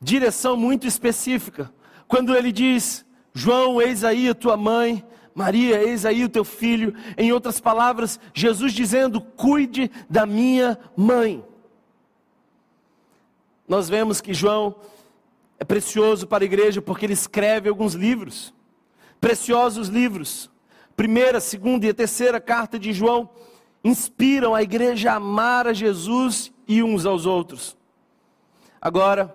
[0.00, 1.72] direção muito específica.
[2.06, 5.02] Quando ele diz: João, eis aí a tua mãe,
[5.34, 6.94] Maria, eis aí o teu filho.
[7.18, 11.44] Em outras palavras, Jesus dizendo: Cuide da minha mãe.
[13.66, 14.76] Nós vemos que João
[15.58, 18.54] é precioso para a igreja porque ele escreve alguns livros,
[19.20, 20.50] preciosos livros.
[20.96, 23.28] Primeira, segunda e terceira carta de João
[23.82, 27.76] inspiram a igreja a amar a Jesus e uns aos outros.
[28.80, 29.34] Agora,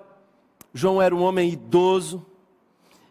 [0.74, 2.26] João era um homem idoso,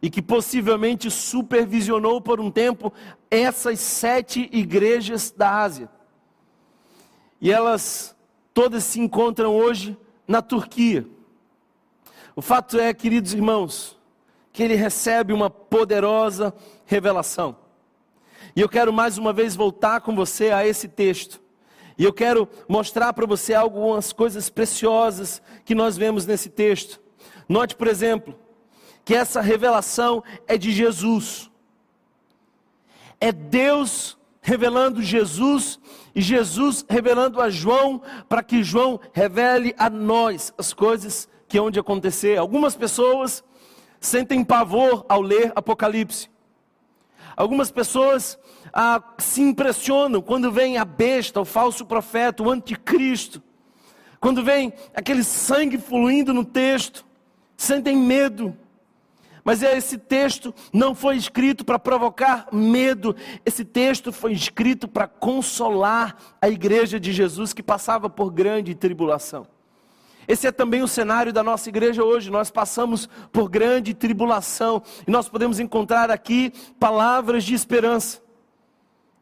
[0.01, 2.93] e que possivelmente supervisionou por um tempo
[3.31, 5.89] essas sete igrejas da Ásia.
[7.41, 8.17] E elas
[8.55, 11.07] todas se encontram hoje na Turquia.
[12.35, 13.99] O fato é, queridos irmãos,
[14.53, 17.57] que ele recebe uma poderosa revelação.
[18.55, 21.41] E eu quero mais uma vez voltar com você a esse texto.
[21.97, 27.01] E eu quero mostrar para você algumas coisas preciosas que nós vemos nesse texto.
[27.49, 28.39] Note, por exemplo,
[29.09, 31.51] que essa revelação é de Jesus.
[33.19, 35.81] É Deus revelando Jesus
[36.15, 41.71] e Jesus revelando a João para que João revele a nós as coisas que hão
[41.71, 42.37] de acontecer.
[42.37, 43.43] Algumas pessoas
[43.99, 46.29] sentem pavor ao ler Apocalipse.
[47.35, 48.39] Algumas pessoas
[48.75, 53.43] ah, se impressionam quando vem a besta, o falso profeta, o anticristo.
[54.21, 57.07] Quando vem aquele sangue fluindo no texto,
[57.57, 58.55] sentem medo.
[59.49, 66.19] Mas esse texto não foi escrito para provocar medo, esse texto foi escrito para consolar
[66.39, 69.47] a igreja de Jesus que passava por grande tribulação.
[70.29, 72.31] Esse é também o cenário da nossa igreja hoje.
[72.31, 78.21] Nós passamos por grande tribulação e nós podemos encontrar aqui palavras de esperança.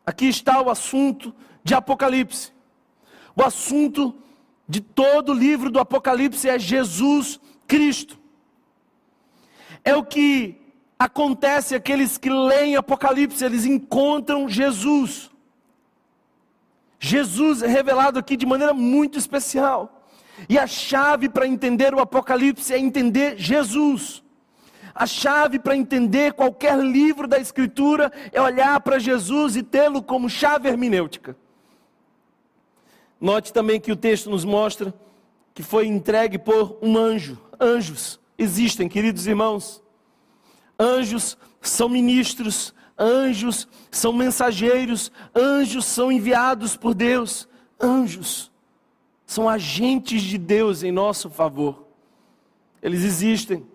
[0.04, 2.50] Aqui está o assunto de Apocalipse.
[3.36, 4.12] O assunto
[4.68, 8.25] de todo o livro do Apocalipse é Jesus Cristo
[9.86, 10.60] é o que
[10.98, 15.30] acontece aqueles que leem Apocalipse, eles encontram Jesus.
[16.98, 20.08] Jesus é revelado aqui de maneira muito especial.
[20.48, 24.24] E a chave para entender o Apocalipse é entender Jesus.
[24.92, 30.28] A chave para entender qualquer livro da Escritura é olhar para Jesus e tê-lo como
[30.28, 31.36] chave hermenêutica.
[33.20, 34.92] Note também que o texto nos mostra
[35.54, 37.38] que foi entregue por um anjo.
[37.60, 39.82] Anjos existem, queridos irmãos.
[40.78, 47.48] Anjos são ministros, anjos são mensageiros, anjos são enviados por Deus.
[47.80, 48.50] Anjos
[49.26, 51.86] são agentes de Deus em nosso favor.
[52.82, 53.66] Eles existem.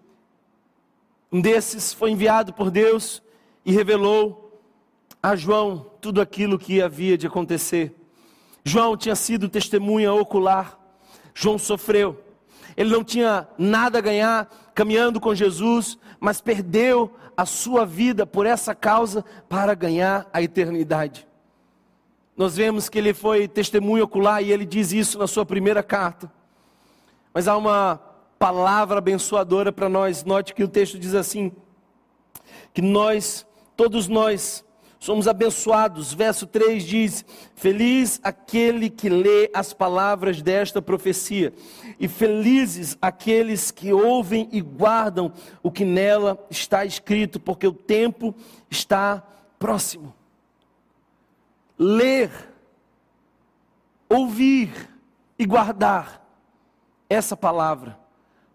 [1.31, 3.21] Um desses foi enviado por Deus
[3.65, 4.59] e revelou
[5.21, 7.95] a João tudo aquilo que havia de acontecer.
[8.63, 10.79] João tinha sido testemunha ocular.
[11.33, 12.21] João sofreu.
[12.75, 18.45] Ele não tinha nada a ganhar caminhando com Jesus, mas perdeu a sua vida por
[18.45, 21.27] essa causa para ganhar a eternidade.
[22.35, 26.31] Nós vemos que ele foi testemunho ocular e ele diz isso na sua primeira carta.
[27.33, 27.99] Mas há uma
[28.39, 30.23] palavra abençoadora para nós.
[30.23, 31.51] Note que o texto diz assim:
[32.73, 34.65] que nós, todos nós,
[35.01, 36.13] somos abençoados.
[36.13, 41.51] Verso 3 diz: Feliz aquele que lê as palavras desta profecia,
[41.99, 48.33] e felizes aqueles que ouvem e guardam o que nela está escrito, porque o tempo
[48.69, 49.21] está
[49.59, 50.13] próximo
[51.81, 52.29] ler,
[54.07, 54.71] ouvir
[55.39, 56.23] e guardar
[57.09, 57.99] essa palavra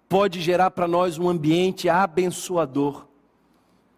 [0.09, 3.06] pode gerar para nós um ambiente abençoador.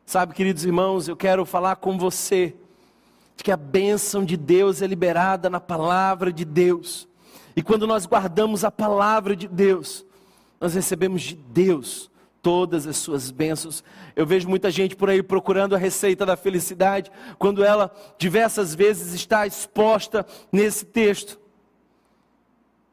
[0.09, 2.57] Sabe, queridos irmãos, eu quero falar com você
[3.37, 7.07] de que a bênção de Deus é liberada na palavra de Deus.
[7.55, 10.07] E quando nós guardamos a palavra de Deus,
[10.59, 13.85] nós recebemos de Deus todas as suas bênçãos.
[14.17, 19.13] Eu vejo muita gente por aí procurando a receita da felicidade, quando ela diversas vezes
[19.13, 21.39] está exposta nesse texto.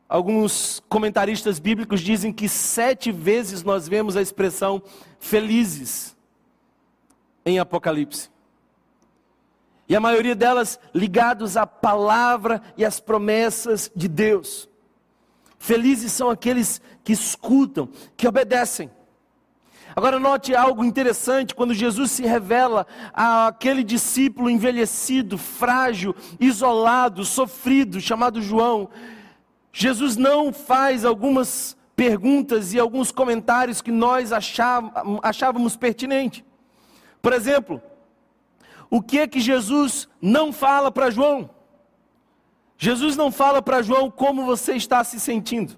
[0.10, 4.84] Alguns comentaristas bíblicos dizem que sete vezes nós vemos a expressão
[5.17, 6.13] felizes
[7.45, 8.29] em Apocalipse.
[9.88, 14.67] E a maioria delas ligados à palavra e às promessas de Deus.
[15.60, 18.89] Felizes são aqueles que escutam, que obedecem.
[19.95, 28.41] Agora, note algo interessante: quando Jesus se revela àquele discípulo envelhecido, frágil, isolado, sofrido, chamado
[28.41, 28.89] João,
[29.71, 34.31] Jesus não faz algumas perguntas e alguns comentários que nós
[35.21, 36.43] achávamos pertinentes.
[37.26, 37.82] Por exemplo,
[38.88, 41.50] o que é que Jesus não fala para João?
[42.78, 45.76] Jesus não fala para João como você está se sentindo.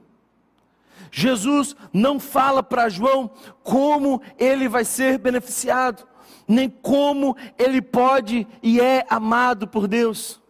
[1.10, 3.32] Jesus não fala para João
[3.64, 6.06] como ele vai ser beneficiado,
[6.46, 10.42] nem como ele pode e é amado por Deus.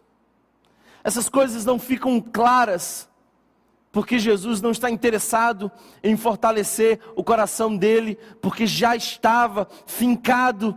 [1.04, 3.08] Essas coisas não ficam claras,
[3.92, 5.70] porque Jesus não está interessado
[6.02, 10.76] em fortalecer o coração dele, porque já estava fincado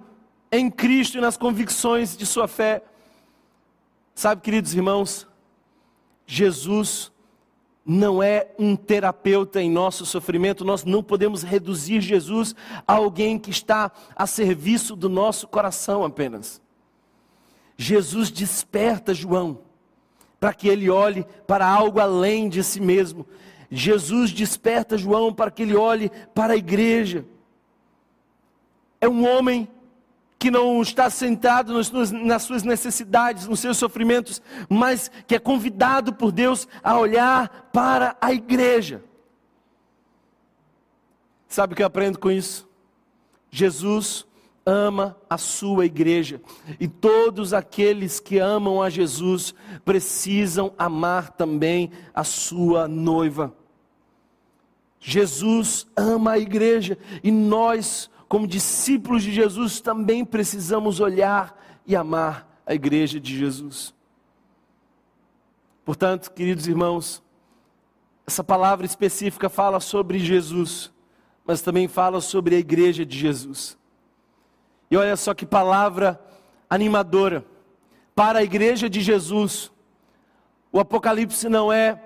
[0.52, 2.84] em Cristo e nas convicções de sua fé.
[4.14, 5.28] Sabe, queridos irmãos,
[6.28, 7.12] Jesus
[7.86, 12.56] não é um terapeuta em nosso sofrimento, nós não podemos reduzir Jesus
[12.88, 16.62] a alguém que está a serviço do nosso coração apenas.
[17.78, 19.60] Jesus desperta João
[20.40, 23.26] para que ele olhe para algo além de si mesmo.
[23.70, 27.26] Jesus desperta João para que ele olhe para a igreja.
[29.00, 29.68] É um homem
[30.42, 36.32] que não está sentado nas suas necessidades, nos seus sofrimentos, mas que é convidado por
[36.32, 39.04] Deus a olhar para a igreja.
[41.48, 42.68] Sabe o que eu aprendo com isso?
[43.52, 44.26] Jesus
[44.66, 46.42] ama a sua igreja
[46.80, 49.54] e todos aqueles que amam a Jesus
[49.86, 53.54] precisam amar também a sua noiva.
[55.00, 62.62] Jesus ama a igreja e nós como discípulos de Jesus, também precisamos olhar e amar
[62.66, 63.94] a igreja de Jesus.
[65.84, 67.22] Portanto, queridos irmãos,
[68.26, 70.94] essa palavra específica fala sobre Jesus,
[71.44, 73.78] mas também fala sobre a igreja de Jesus.
[74.90, 76.18] E olha só que palavra
[76.70, 77.46] animadora.
[78.16, 79.70] Para a igreja de Jesus,
[80.72, 82.02] o Apocalipse não é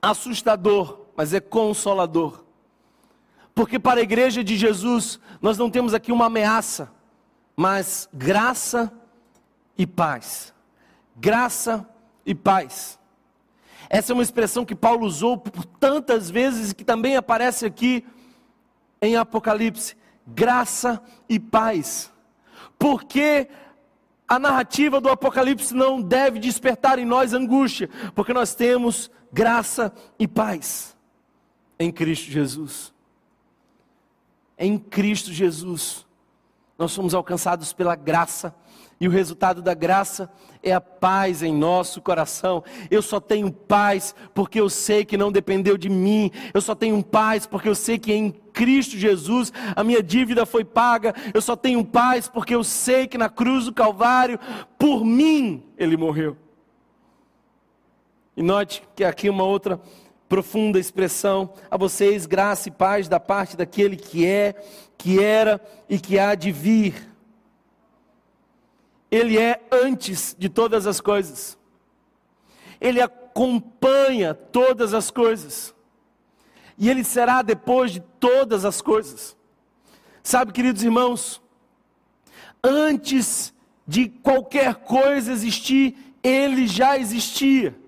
[0.00, 2.43] assustador, mas é consolador.
[3.54, 6.90] Porque para a igreja de Jesus, nós não temos aqui uma ameaça,
[7.56, 8.92] mas graça
[9.78, 10.52] e paz.
[11.16, 11.88] Graça
[12.26, 12.98] e paz.
[13.88, 18.04] Essa é uma expressão que Paulo usou por tantas vezes e que também aparece aqui
[19.00, 19.96] em Apocalipse.
[20.26, 22.10] graça e paz.
[22.78, 23.48] Porque
[24.26, 30.26] a narrativa do Apocalipse não deve despertar em nós angústia, porque nós temos graça e
[30.26, 30.96] paz
[31.78, 32.93] em Cristo Jesus.
[34.58, 36.06] Em Cristo Jesus,
[36.78, 38.54] nós somos alcançados pela graça
[39.00, 40.30] e o resultado da graça
[40.62, 42.62] é a paz em nosso coração.
[42.90, 46.30] Eu só tenho paz porque eu sei que não dependeu de mim.
[46.52, 50.64] Eu só tenho paz porque eu sei que em Cristo Jesus a minha dívida foi
[50.64, 51.14] paga.
[51.34, 54.38] Eu só tenho paz porque eu sei que na cruz do Calvário,
[54.78, 56.36] por mim, ele morreu.
[58.36, 59.80] E note que aqui uma outra
[60.34, 64.54] profunda expressão a vocês graça e paz da parte daquele que é,
[64.98, 67.14] que era e que há de vir
[69.14, 71.56] ele é antes de todas as coisas.
[72.80, 75.72] Ele acompanha todas as coisas.
[76.76, 79.36] E ele será depois de todas as coisas.
[80.20, 81.40] Sabe, queridos irmãos,
[82.60, 83.54] antes
[83.86, 87.83] de qualquer coisa existir, ele já existia.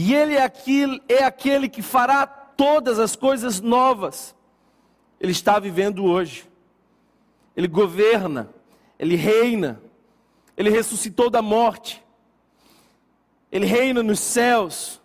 [0.00, 4.32] E ele é aquele, é aquele que fará todas as coisas novas.
[5.18, 6.48] Ele está vivendo hoje.
[7.56, 8.48] Ele governa,
[8.96, 9.82] ele reina,
[10.56, 12.00] ele ressuscitou da morte.
[13.50, 15.02] Ele reina nos céus.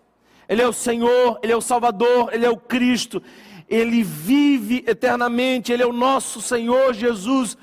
[0.48, 3.20] Ele é o Senhor, Ele é o Salvador, Ele é o Cristo.
[3.68, 7.58] Ele vive eternamente, Ele é o nosso Senhor Jesus.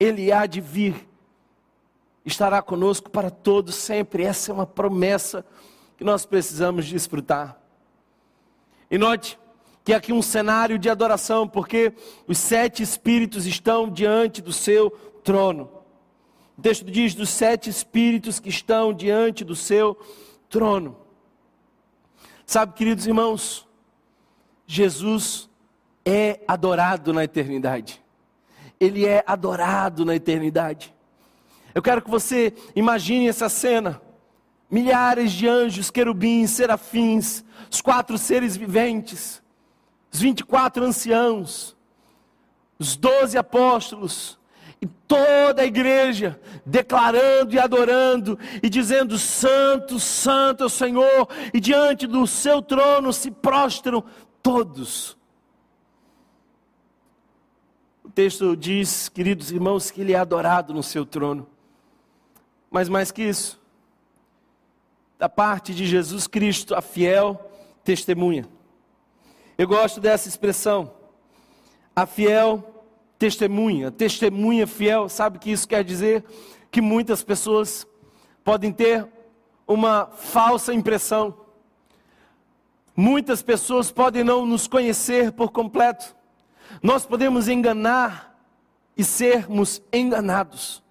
[0.00, 1.08] Ele há de vir.
[2.26, 4.24] Estará conosco para todos sempre.
[4.24, 5.46] Essa é uma promessa
[5.96, 7.58] que nós precisamos desfrutar.
[8.90, 9.38] E note
[9.84, 11.92] que aqui um cenário de adoração, porque
[12.26, 14.90] os sete espíritos estão diante do seu
[15.22, 15.70] trono.
[16.56, 19.98] O texto diz dos sete espíritos que estão diante do seu
[20.48, 20.96] trono.
[22.46, 23.66] Sabe, queridos irmãos,
[24.66, 25.50] Jesus
[26.04, 28.02] é adorado na eternidade.
[28.78, 30.94] Ele é adorado na eternidade.
[31.74, 34.00] Eu quero que você imagine essa cena.
[34.70, 39.42] Milhares de anjos, querubins, serafins, os quatro seres viventes,
[40.12, 41.76] os 24 anciãos,
[42.78, 44.38] os doze apóstolos,
[44.84, 51.60] e toda a igreja declarando e adorando e dizendo: Santo, Santo é o Senhor, e
[51.60, 54.04] diante do seu trono se prostram
[54.42, 55.16] todos.
[58.04, 61.46] O texto diz, queridos irmãos, que ele é adorado no seu trono.
[62.70, 63.58] Mas mais que isso,
[65.18, 67.50] da parte de Jesus Cristo, a fiel
[67.82, 68.48] testemunha.
[69.56, 70.92] Eu gosto dessa expressão,
[71.94, 72.84] a fiel
[73.18, 76.24] testemunha, testemunha fiel, sabe o que isso quer dizer?
[76.70, 77.86] Que muitas pessoas
[78.42, 79.08] podem ter
[79.66, 81.34] uma falsa impressão.
[82.96, 86.14] Muitas pessoas podem não nos conhecer por completo.
[86.82, 88.38] Nós podemos enganar
[88.96, 90.82] e sermos enganados.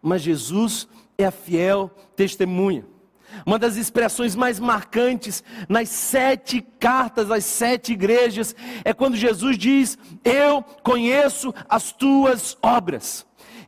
[0.00, 0.88] Mas Jesus
[1.18, 2.84] é a fiel testemunha.
[3.44, 9.98] Uma das expressões mais marcantes nas sete cartas às sete igrejas é quando Jesus diz:
[10.24, 13.26] Eu conheço as tuas obras,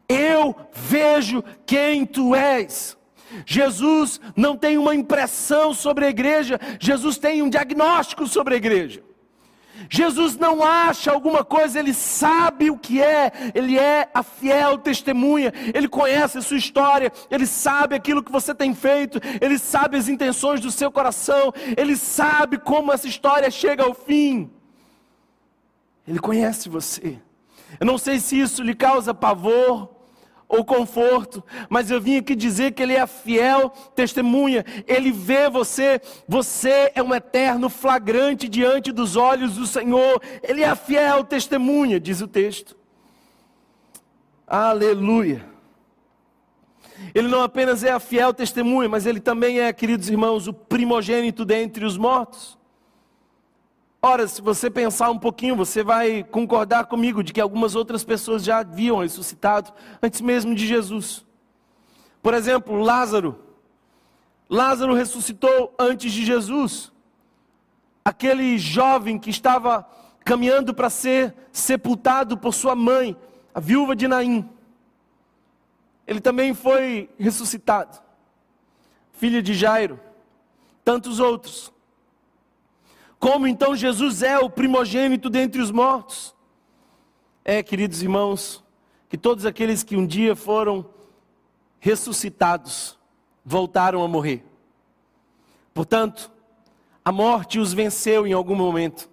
[0.08, 2.96] eu vejo quem tu és.
[3.44, 9.07] Jesus não tem uma impressão sobre a igreja, Jesus tem um diagnóstico sobre a igreja.
[9.88, 15.52] Jesus não acha alguma coisa, ele sabe o que é, ele é a fiel testemunha,
[15.74, 20.08] ele conhece a sua história, ele sabe aquilo que você tem feito, ele sabe as
[20.08, 24.50] intenções do seu coração, ele sabe como essa história chega ao fim.
[26.06, 27.18] Ele conhece você.
[27.78, 29.97] Eu não sei se isso lhe causa pavor,
[30.48, 35.50] ou conforto, mas eu vim aqui dizer que Ele é a fiel testemunha, Ele vê
[35.50, 41.22] você, você é um eterno flagrante diante dos olhos do Senhor, Ele é a fiel
[41.22, 42.76] testemunha, diz o texto.
[44.46, 45.44] Aleluia.
[47.14, 51.44] Ele não apenas é a fiel testemunha, mas ele também é, queridos irmãos, o primogênito
[51.44, 52.57] dentre os mortos.
[54.00, 58.44] Ora, se você pensar um pouquinho, você vai concordar comigo de que algumas outras pessoas
[58.44, 61.26] já haviam ressuscitado antes mesmo de Jesus.
[62.22, 63.44] Por exemplo, Lázaro.
[64.48, 66.92] Lázaro ressuscitou antes de Jesus.
[68.04, 69.86] Aquele jovem que estava
[70.24, 73.16] caminhando para ser sepultado por sua mãe,
[73.52, 74.48] a viúva de Naim.
[76.06, 77.98] Ele também foi ressuscitado.
[79.12, 79.98] Filha de Jairo.
[80.84, 81.72] Tantos outros.
[83.18, 86.34] Como então Jesus é o primogênito dentre os mortos?
[87.44, 88.62] É, queridos irmãos,
[89.08, 90.88] que todos aqueles que um dia foram
[91.80, 92.98] ressuscitados
[93.44, 94.44] voltaram a morrer.
[95.72, 96.30] Portanto,
[97.04, 99.08] a morte os venceu em algum momento.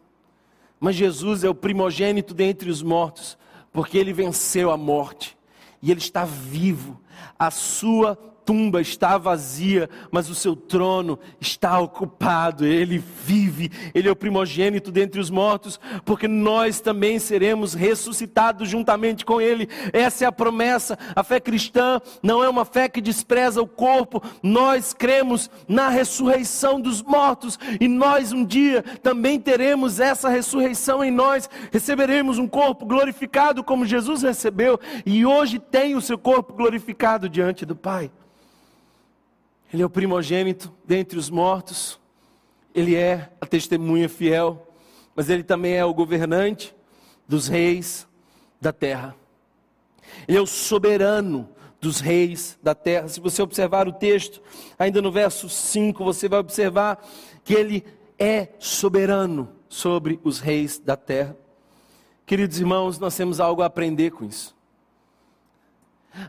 [0.80, 3.38] Mas Jesus é o primogênito dentre os mortos,
[3.72, 5.38] porque ele venceu a morte
[5.82, 7.00] e ele está vivo.
[7.40, 12.66] A sua tumba está vazia, mas o seu trono está ocupado.
[12.66, 19.26] Ele vive, ele é o primogênito dentre os mortos, porque nós também seremos ressuscitados juntamente
[19.26, 19.68] com ele.
[19.92, 20.98] Essa é a promessa.
[21.16, 24.22] A fé cristã não é uma fé que despreza o corpo.
[24.44, 31.12] Nós cremos na ressurreição dos mortos e nós um dia também teremos essa ressurreição em
[31.12, 31.50] nós.
[31.72, 37.66] Receberemos um corpo glorificado como Jesus recebeu e hoje tem o seu corpo glorificado diante
[37.66, 38.12] do Pai.
[39.74, 42.00] Ele é o primogênito dentre os mortos,
[42.74, 44.68] ele é a testemunha fiel,
[45.16, 46.76] mas ele também é o governante
[47.28, 48.08] dos reis
[48.60, 49.16] da terra.
[50.28, 51.50] Ele é o soberano
[51.80, 53.08] dos reis da terra.
[53.08, 54.42] Se você observar o texto,
[54.78, 57.04] ainda no verso 5, você vai observar
[57.44, 57.86] que ele
[58.18, 61.36] é soberano sobre os reis da terra.
[62.26, 64.56] Queridos irmãos, nós temos algo a aprender com isso.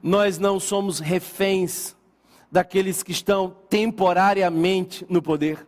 [0.03, 1.97] Nós não somos reféns
[2.51, 5.67] daqueles que estão temporariamente no poder.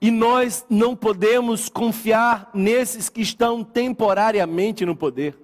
[0.00, 5.38] E nós não podemos confiar nesses que estão temporariamente no poder.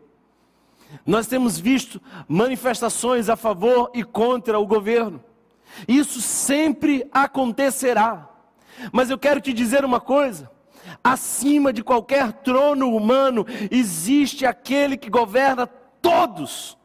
[1.04, 5.22] Nós temos visto manifestações a favor e contra o governo.
[5.86, 8.28] Isso sempre acontecerá.
[8.92, 10.50] Mas eu quero te dizer uma coisa:
[11.02, 16.78] acima de qualquer trono humano existe aquele que governa todos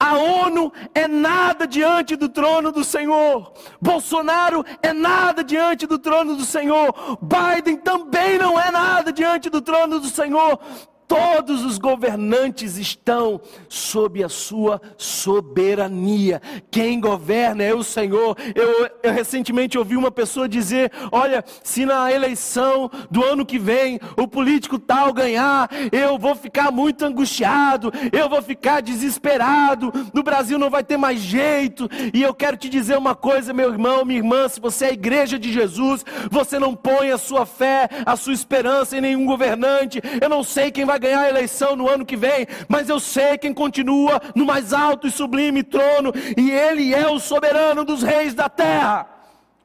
[0.00, 3.52] a ONU é nada diante do trono do Senhor.
[3.80, 7.18] Bolsonaro é nada diante do trono do Senhor.
[7.20, 10.60] Biden também não é nada diante do trono do Senhor.
[11.08, 16.42] Todos os governantes estão sob a sua soberania.
[16.70, 18.36] Quem governa é o Senhor.
[18.54, 23.98] Eu, eu, recentemente ouvi uma pessoa dizer: Olha, se na eleição do ano que vem
[24.18, 29.90] o político tal ganhar, eu vou ficar muito angustiado, eu vou ficar desesperado.
[30.12, 31.88] No Brasil não vai ter mais jeito.
[32.12, 34.92] E eu quero te dizer uma coisa, meu irmão, minha irmã: se você é a
[34.92, 40.02] igreja de Jesus, você não põe a sua fé, a sua esperança em nenhum governante.
[40.20, 43.38] Eu não sei quem vai ganhar a eleição no ano que vem, mas eu sei
[43.38, 48.34] quem continua no mais alto e sublime trono, e Ele é o soberano dos reis
[48.34, 49.08] da terra,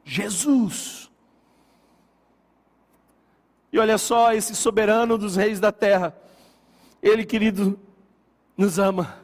[0.04, 1.10] Jesus.
[3.72, 6.16] E olha só, esse soberano dos reis da terra,
[7.02, 7.78] Ele, querido,
[8.56, 9.18] nos ama,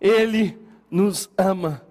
[0.00, 0.58] Ele
[0.90, 1.82] nos ama.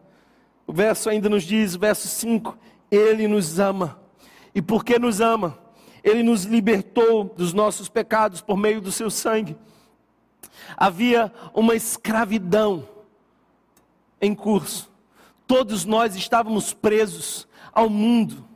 [0.65, 2.57] O verso ainda nos diz, verso 5,
[2.89, 3.99] Ele nos ama.
[4.55, 5.57] E por que nos ama?
[6.03, 9.55] Ele nos libertou dos nossos pecados por meio do seu sangue.
[10.75, 12.87] Havia uma escravidão
[14.21, 14.91] em curso.
[15.47, 18.47] Todos nós estávamos presos ao mundo.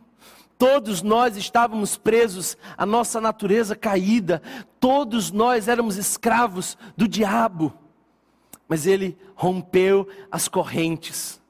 [0.57, 4.41] Todos nós estávamos presos à nossa natureza caída.
[4.79, 7.73] Todos nós éramos escravos do diabo.
[8.67, 11.41] Mas ele rompeu as correntes.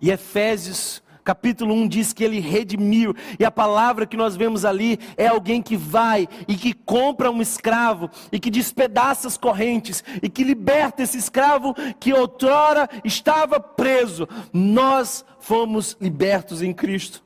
[0.00, 4.98] E Efésios capítulo 1 diz que ele redimiu, e a palavra que nós vemos ali
[5.16, 10.28] é alguém que vai e que compra um escravo, e que despedaça as correntes, e
[10.28, 14.28] que liberta esse escravo que outrora estava preso.
[14.52, 17.24] Nós fomos libertos em Cristo.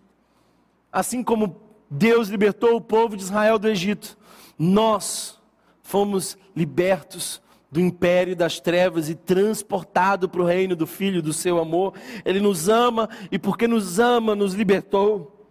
[0.92, 1.57] Assim como
[1.90, 4.16] Deus libertou o povo de Israel do Egito,
[4.59, 5.38] nós
[5.82, 7.40] fomos libertos
[7.70, 11.94] do império das trevas e transportado para o reino do Filho do seu amor.
[12.24, 15.46] Ele nos ama e, porque nos ama, nos libertou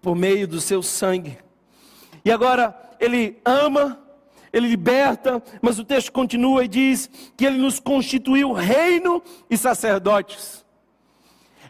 [0.00, 1.38] por meio do seu sangue.
[2.24, 4.00] E agora, Ele ama,
[4.52, 10.64] Ele liberta, mas o texto continua e diz que Ele nos constituiu reino e sacerdotes.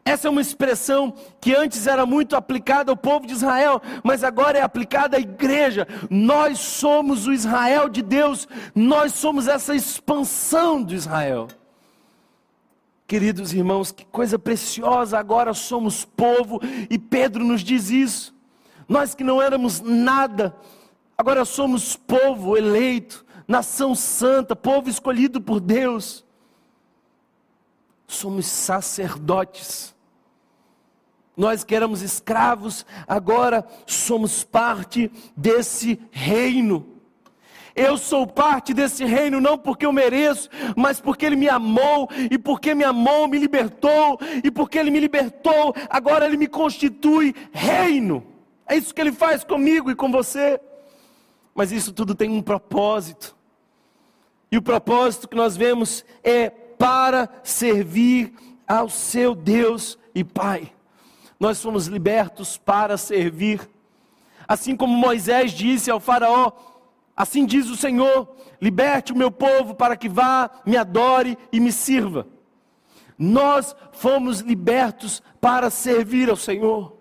[0.09, 4.57] Essa é uma expressão que antes era muito aplicada ao povo de Israel, mas agora
[4.57, 5.87] é aplicada à igreja.
[6.09, 11.49] Nós somos o Israel de Deus, nós somos essa expansão do Israel.
[13.07, 18.35] Queridos irmãos, que coisa preciosa, agora somos povo, e Pedro nos diz isso.
[18.89, 20.57] Nós que não éramos nada,
[21.19, 26.25] agora somos povo eleito, nação santa, povo escolhido por Deus.
[28.07, 29.98] Somos sacerdotes
[31.39, 36.85] nós que éramos escravos, agora somos parte desse reino.
[37.77, 42.37] Eu sou parte desse reino não porque eu mereço, mas porque Ele me amou, e
[42.37, 48.27] porque me amou, me libertou, e porque Ele me libertou, agora Ele me constitui reino.
[48.67, 50.61] É isso que Ele faz comigo e com você.
[51.55, 53.37] Mas isso tudo tem um propósito,
[54.51, 58.33] e o propósito que nós vemos é para servir
[58.67, 60.73] ao seu Deus e Pai
[61.39, 63.69] nós fomos libertos para servir.
[64.47, 66.53] Assim como Moisés disse ao Faraó:
[67.17, 68.29] Assim diz o Senhor:
[68.61, 72.27] liberte o meu povo para que vá, me adore e me sirva.
[73.19, 76.97] Nós fomos libertos para servir ao Senhor.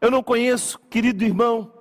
[0.00, 1.72] Eu não conheço, querido irmão,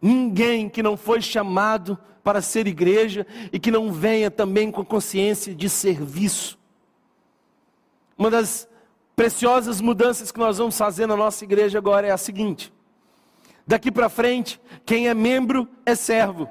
[0.00, 5.54] ninguém que não foi chamado para ser igreja e que não venha também com consciência
[5.54, 6.58] de serviço.
[8.16, 8.68] Uma das
[9.22, 12.72] preciosas mudanças que nós vamos fazer na nossa igreja agora é a seguinte:
[13.64, 16.50] daqui para frente, quem é membro é servo.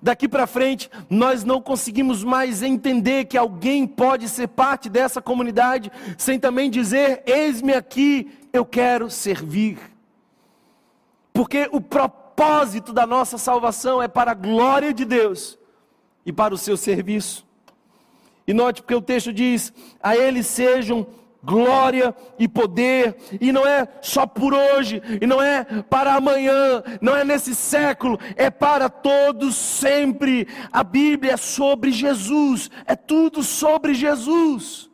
[0.00, 5.90] Daqui para frente, nós não conseguimos mais entender que alguém pode ser parte dessa comunidade
[6.16, 9.76] sem também dizer: Eis-me aqui, eu quero servir.
[11.32, 15.58] Porque o propósito da nossa salvação é para a glória de Deus
[16.24, 17.44] e para o seu serviço.
[18.46, 21.08] E note porque o texto diz: A Ele sejam
[21.42, 27.16] glória e poder, e não é só por hoje, e não é para amanhã, não
[27.16, 30.46] é nesse século, é para todos sempre.
[30.70, 34.88] A Bíblia é sobre Jesus, é tudo sobre Jesus,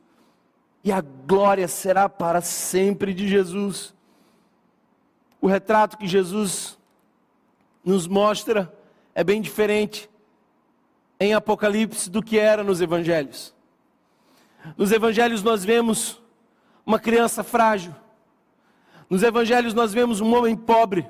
[0.82, 3.94] e a glória será para sempre de Jesus.
[5.40, 6.78] O retrato que Jesus
[7.84, 8.72] nos mostra
[9.14, 10.08] é bem diferente
[11.20, 13.54] em Apocalipse do que era nos evangelhos.
[14.76, 16.20] Nos evangelhos nós vemos
[16.88, 17.94] uma criança frágil.
[19.10, 21.06] Nos evangelhos nós vemos um homem pobre.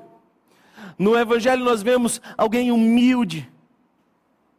[0.97, 3.49] No evangelho nós vemos alguém humilde,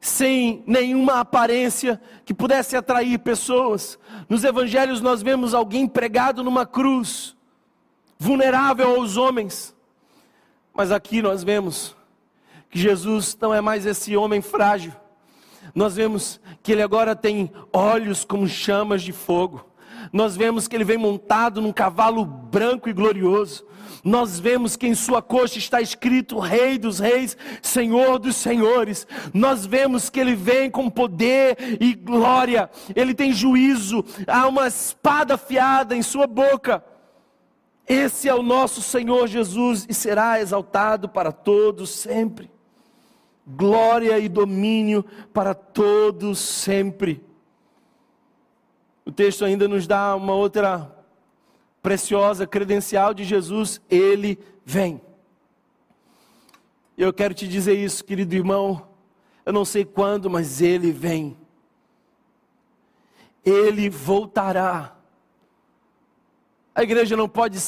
[0.00, 3.98] sem nenhuma aparência que pudesse atrair pessoas.
[4.30, 7.36] Nos evangelhos nós vemos alguém pregado numa cruz,
[8.18, 9.76] vulnerável aos homens.
[10.72, 11.94] Mas aqui nós vemos
[12.70, 14.94] que Jesus não é mais esse homem frágil.
[15.74, 19.69] Nós vemos que ele agora tem olhos como chamas de fogo
[20.12, 23.64] nós vemos que ele vem montado num cavalo branco e glorioso.
[24.02, 29.06] Nós vemos que em sua coxa está escrito Rei dos Reis, Senhor dos Senhores.
[29.32, 32.70] Nós vemos que ele vem com poder e glória.
[32.96, 36.82] Ele tem juízo, há uma espada afiada em sua boca.
[37.86, 42.50] Esse é o nosso Senhor Jesus e será exaltado para todos sempre.
[43.46, 47.30] Glória e domínio para todos sempre.
[49.05, 50.94] O texto ainda nos dá uma outra
[51.82, 55.01] preciosa credencial de Jesus: Ele vem.
[56.96, 58.88] Eu quero te dizer isso, querido irmão.
[59.44, 61.36] Eu não sei quando, mas Ele vem.
[63.44, 64.96] Ele voltará.
[66.74, 67.59] A igreja não pode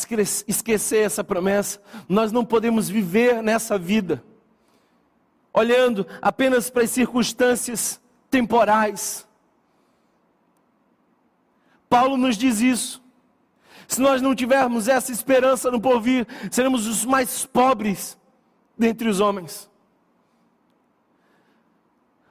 [0.47, 1.81] esquecer essa promessa.
[2.09, 4.23] Nós não podemos viver nessa vida
[5.53, 9.29] olhando apenas para as circunstâncias temporais.
[11.93, 13.03] Paulo nos diz isso.
[13.87, 18.19] Se nós não tivermos essa esperança no porvir, seremos os mais pobres
[18.79, 19.71] dentre os homens.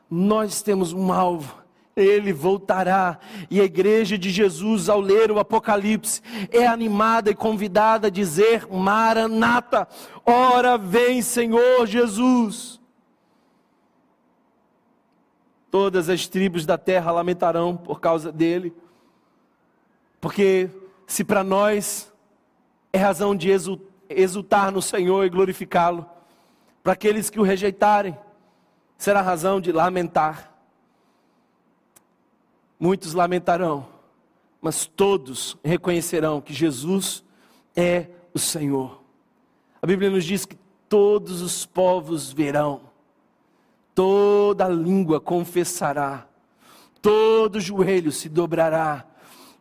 [0.09, 1.63] Nós temos um alvo,
[1.95, 3.19] ele voltará.
[3.51, 8.67] E a igreja de Jesus, ao ler o Apocalipse, é animada e convidada a dizer:
[8.67, 9.87] Maranata,
[10.25, 12.81] ora vem, Senhor Jesus.
[15.69, 18.73] Todas as tribos da terra lamentarão por causa dele.
[20.21, 20.69] Porque
[21.07, 22.13] se para nós
[22.93, 23.49] é razão de
[24.07, 26.05] exultar no Senhor e glorificá-lo,
[26.83, 28.17] para aqueles que o rejeitarem,
[28.97, 30.53] será razão de lamentar.
[32.79, 33.87] Muitos lamentarão,
[34.61, 37.23] mas todos reconhecerão que Jesus
[37.75, 39.01] é o Senhor.
[39.81, 40.57] A Bíblia nos diz que
[40.87, 42.81] todos os povos verão,
[43.95, 46.27] toda língua confessará,
[47.01, 49.05] todo joelho se dobrará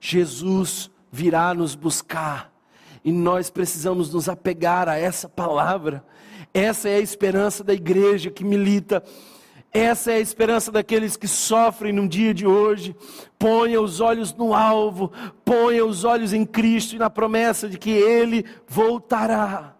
[0.01, 2.51] Jesus virá nos buscar.
[3.05, 6.05] E nós precisamos nos apegar a essa palavra.
[6.53, 9.03] Essa é a esperança da igreja que milita.
[9.73, 12.97] Essa é a esperança daqueles que sofrem no dia de hoje.
[13.39, 15.13] Ponha os olhos no alvo,
[15.45, 19.77] ponha os olhos em Cristo e na promessa de que Ele voltará.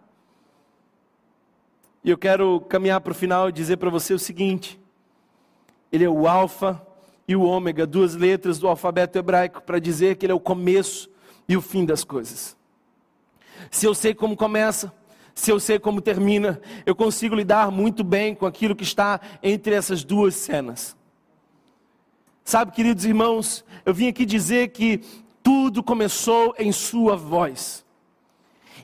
[2.03, 4.79] E eu quero caminhar para o final e dizer para você o seguinte:
[5.91, 6.81] Ele é o Alfa
[7.27, 11.09] e o ômega, duas letras do alfabeto hebraico, para dizer que ele é o começo
[11.47, 12.57] e o fim das coisas.
[13.69, 14.93] Se eu sei como começa,
[15.33, 19.73] se eu sei como termina, eu consigo lidar muito bem com aquilo que está entre
[19.73, 20.95] essas duas cenas.
[22.43, 25.01] Sabe, queridos irmãos, eu vim aqui dizer que
[25.43, 27.85] tudo começou em Sua voz.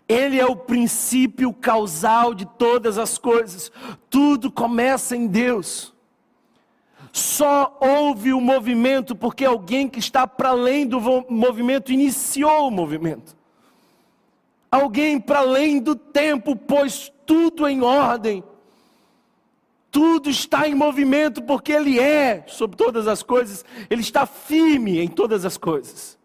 [0.08, 3.72] Ele é o princípio causal de todas as coisas,
[4.10, 5.94] tudo começa em Deus.
[7.12, 11.00] Só houve o movimento porque alguém que está para além do
[11.30, 13.36] movimento iniciou o movimento.
[14.70, 18.44] Alguém para além do tempo pôs tudo em ordem.
[19.90, 25.08] Tudo está em movimento porque Ele é sobre todas as coisas, Ele está firme em
[25.08, 26.18] todas as coisas.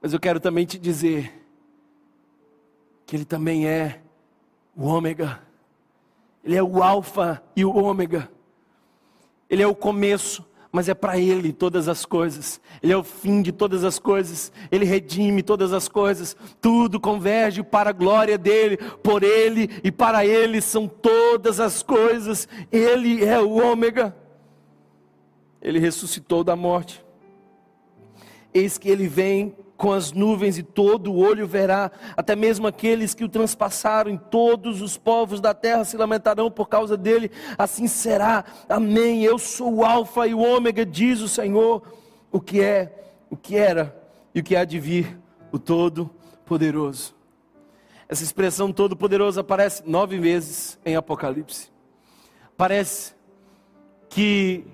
[0.00, 1.46] Mas eu quero também te dizer
[3.04, 4.00] que Ele também é
[4.74, 5.40] o Ômega,
[6.42, 8.30] Ele é o Alfa e o Ômega,
[9.48, 13.40] Ele é o começo, mas é para Ele todas as coisas, Ele é o fim
[13.40, 18.76] de todas as coisas, Ele redime todas as coisas, tudo converge para a glória dEle,
[19.02, 24.14] por Ele e para Ele são todas as coisas, Ele é o Ômega,
[25.62, 27.04] Ele ressuscitou da morte,
[28.52, 33.14] eis que Ele vem com as nuvens e todo o olho verá, até mesmo aqueles
[33.14, 37.86] que o transpassaram, em todos os povos da terra se lamentarão por causa dele, assim
[37.86, 39.22] será, amém.
[39.22, 41.82] Eu sou o Alfa e o Ômega, diz o Senhor,
[42.32, 43.94] o que é, o que era
[44.34, 45.18] e o que há de vir,
[45.52, 47.14] o Todo-Poderoso.
[48.08, 51.70] Essa expressão Todo-Poderoso aparece nove vezes em Apocalipse.
[52.56, 53.14] Parece
[54.08, 54.64] que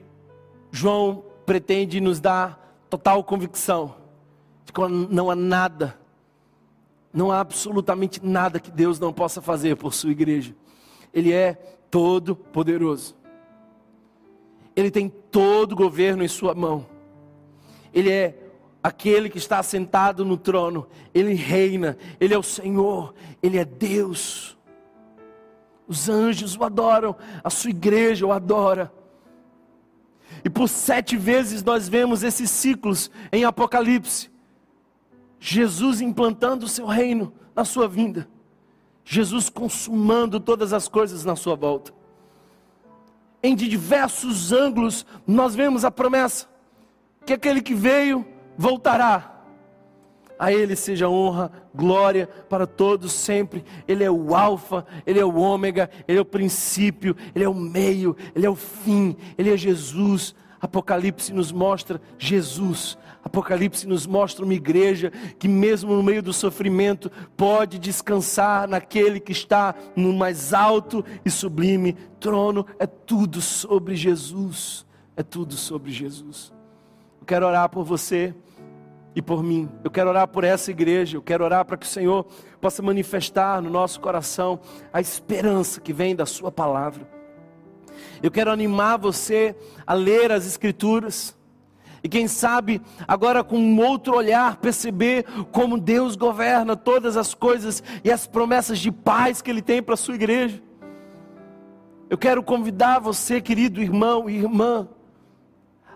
[0.70, 4.01] João pretende nos dar total convicção
[5.11, 5.99] não há nada,
[7.12, 10.55] não há absolutamente nada que Deus não possa fazer por sua igreja.
[11.12, 11.55] Ele é
[11.91, 13.14] todo poderoso.
[14.75, 16.87] Ele tem todo o governo em sua mão.
[17.93, 18.39] Ele é
[18.83, 20.89] aquele que está sentado no trono.
[21.12, 24.57] Ele reina, ele é o Senhor, ele é Deus.
[25.87, 27.14] Os anjos o adoram,
[27.45, 28.91] a sua igreja o adora.
[30.43, 34.32] E por sete vezes nós vemos esses ciclos em Apocalipse.
[35.45, 38.28] Jesus implantando o seu reino na sua vinda,
[39.05, 41.93] Jesus consumando todas as coisas na sua volta.
[43.43, 46.49] Em diversos ângulos nós vemos a promessa
[47.26, 48.24] que aquele que veio
[48.57, 49.30] voltará.
[50.38, 53.64] A Ele seja honra, glória para todos sempre.
[53.88, 57.55] Ele é o Alfa, Ele é o Ômega, Ele é o princípio, Ele é o
[57.55, 60.36] meio, Ele é o fim, Ele é Jesus.
[60.61, 67.11] Apocalipse nos mostra Jesus, Apocalipse nos mostra uma igreja que, mesmo no meio do sofrimento,
[67.37, 72.66] pode descansar naquele que está no mais alto e sublime trono.
[72.79, 74.85] É tudo sobre Jesus.
[75.16, 76.53] É tudo sobre Jesus.
[77.20, 78.35] Eu quero orar por você
[79.14, 79.68] e por mim.
[79.85, 81.16] Eu quero orar por essa igreja.
[81.16, 82.27] Eu quero orar para que o Senhor
[82.61, 84.59] possa manifestar no nosso coração
[84.93, 87.09] a esperança que vem da Sua palavra.
[88.20, 89.55] Eu quero animar você
[89.87, 91.37] a ler as Escrituras
[92.03, 97.82] e quem sabe, agora com um outro olhar, perceber como Deus governa todas as coisas
[98.03, 100.61] e as promessas de paz que Ele tem para a sua igreja.
[102.11, 104.88] Eu quero convidar você, querido irmão e irmã,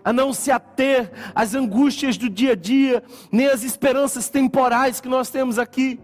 [0.03, 5.09] a não se ater às angústias do dia a dia, nem às esperanças temporais que
[5.09, 5.99] nós temos aqui,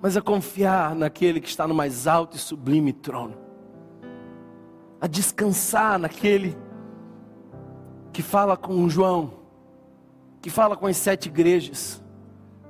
[0.00, 3.36] mas a confiar naquele que está no mais alto e sublime trono,
[4.98, 6.56] a descansar naquele
[8.12, 9.32] que fala com João,
[10.40, 12.02] que fala com as sete igrejas,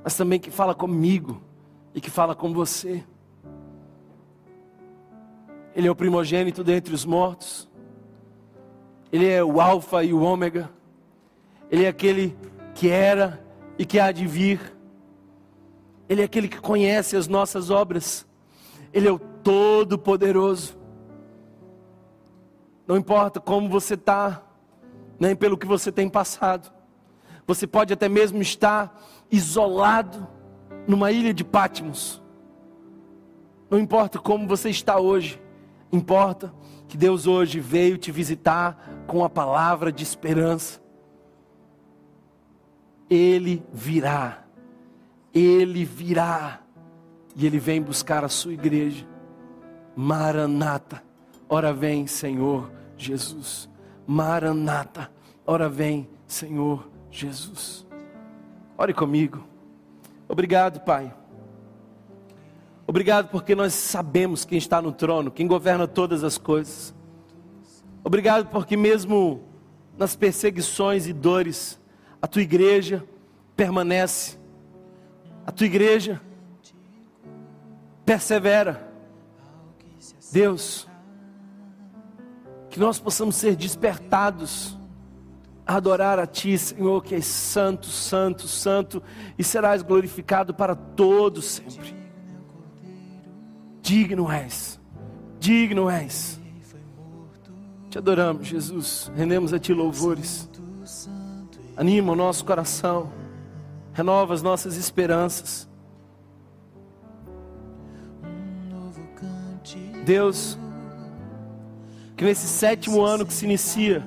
[0.03, 1.43] mas também que fala comigo
[1.95, 3.05] e que fala com você.
[5.75, 7.69] Ele é o primogênito dentre os mortos,
[9.13, 10.71] Ele é o Alfa e o Ômega,
[11.71, 12.37] Ele é aquele
[12.75, 13.45] que era
[13.79, 14.61] e que há de vir,
[16.09, 18.27] Ele é aquele que conhece as nossas obras,
[18.93, 20.79] Ele é o Todo-Poderoso.
[22.87, 24.43] Não importa como você está,
[25.21, 26.73] nem pelo que você tem passado.
[27.47, 28.99] Você pode até mesmo estar
[29.31, 30.27] isolado
[30.89, 32.23] numa ilha de Patmos.
[33.69, 35.41] Não importa como você está hoje,
[35.93, 36.53] importa
[36.89, 40.81] que Deus hoje veio te visitar com a palavra de esperança.
[43.09, 44.45] Ele virá,
[45.33, 46.61] ele virá,
[47.37, 49.07] e ele vem buscar a sua igreja.
[49.95, 51.03] Maranata,
[51.49, 53.70] ora vem, Senhor Jesus.
[54.11, 55.09] Maranata.
[55.47, 57.87] Ora vem, Senhor Jesus.
[58.77, 59.47] Ore comigo.
[60.29, 61.15] Obrigado, Pai.
[62.89, 66.93] Obrigado porque nós sabemos quem está no trono, quem governa todas as coisas.
[68.03, 69.45] Obrigado porque mesmo
[69.97, 71.79] nas perseguições e dores,
[72.21, 73.07] a tua igreja
[73.55, 74.37] permanece.
[75.47, 76.21] A tua igreja
[78.05, 78.93] persevera.
[80.33, 80.90] Deus,
[82.71, 84.79] que nós possamos ser despertados
[85.67, 89.03] a adorar a Ti, Senhor, que és santo, santo, santo,
[89.37, 91.95] e serás glorificado para todos sempre.
[93.83, 94.81] Digno és,
[95.39, 96.39] digno és.
[97.89, 100.49] Te adoramos, Jesus, rendemos a Ti louvores.
[101.77, 103.13] Anima o nosso coração,
[103.93, 105.69] renova as nossas esperanças.
[110.05, 110.59] Deus,
[112.21, 114.07] Que nesse sétimo ano que se inicia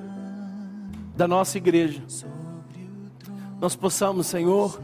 [1.16, 2.00] da nossa igreja,
[3.60, 4.80] nós possamos, Senhor,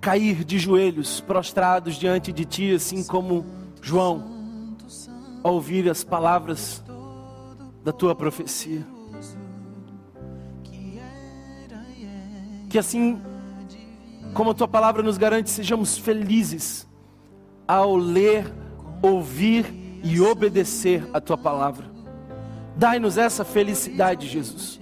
[0.00, 3.44] cair de joelhos, prostrados diante de Ti, assim como
[3.82, 4.76] João,
[5.42, 6.80] ao ouvir as palavras
[7.82, 8.86] da Tua profecia.
[12.70, 13.20] Que assim
[14.32, 16.86] como a Tua palavra nos garante, sejamos felizes
[17.66, 18.46] ao ler,
[19.02, 21.86] ouvir e obedecer a Tua palavra.
[22.76, 24.80] Dai-nos essa felicidade, Jesus.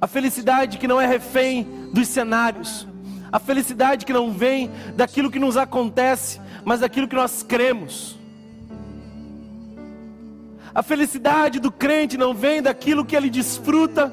[0.00, 2.86] A felicidade que não é refém dos cenários,
[3.30, 8.18] a felicidade que não vem daquilo que nos acontece, mas daquilo que nós cremos.
[10.74, 14.12] A felicidade do crente não vem daquilo que ele desfruta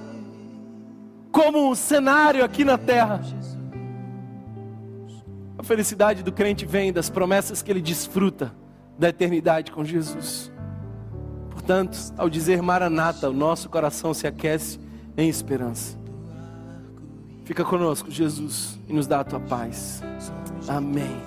[1.32, 3.22] como um cenário aqui na terra.
[5.58, 8.54] A felicidade do crente vem das promessas que ele desfruta
[8.98, 10.52] da eternidade com Jesus.
[11.50, 14.80] Portanto, ao dizer Maranata, o nosso coração se aquece
[15.16, 15.98] em esperança.
[17.46, 20.02] Fica conosco, Jesus, e nos dá a tua paz.
[20.68, 21.22] Amém.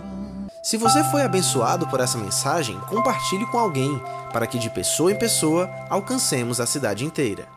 [0.62, 4.00] Se você foi abençoado por essa mensagem, compartilhe com alguém,
[4.32, 7.55] para que de pessoa em pessoa alcancemos a cidade inteira.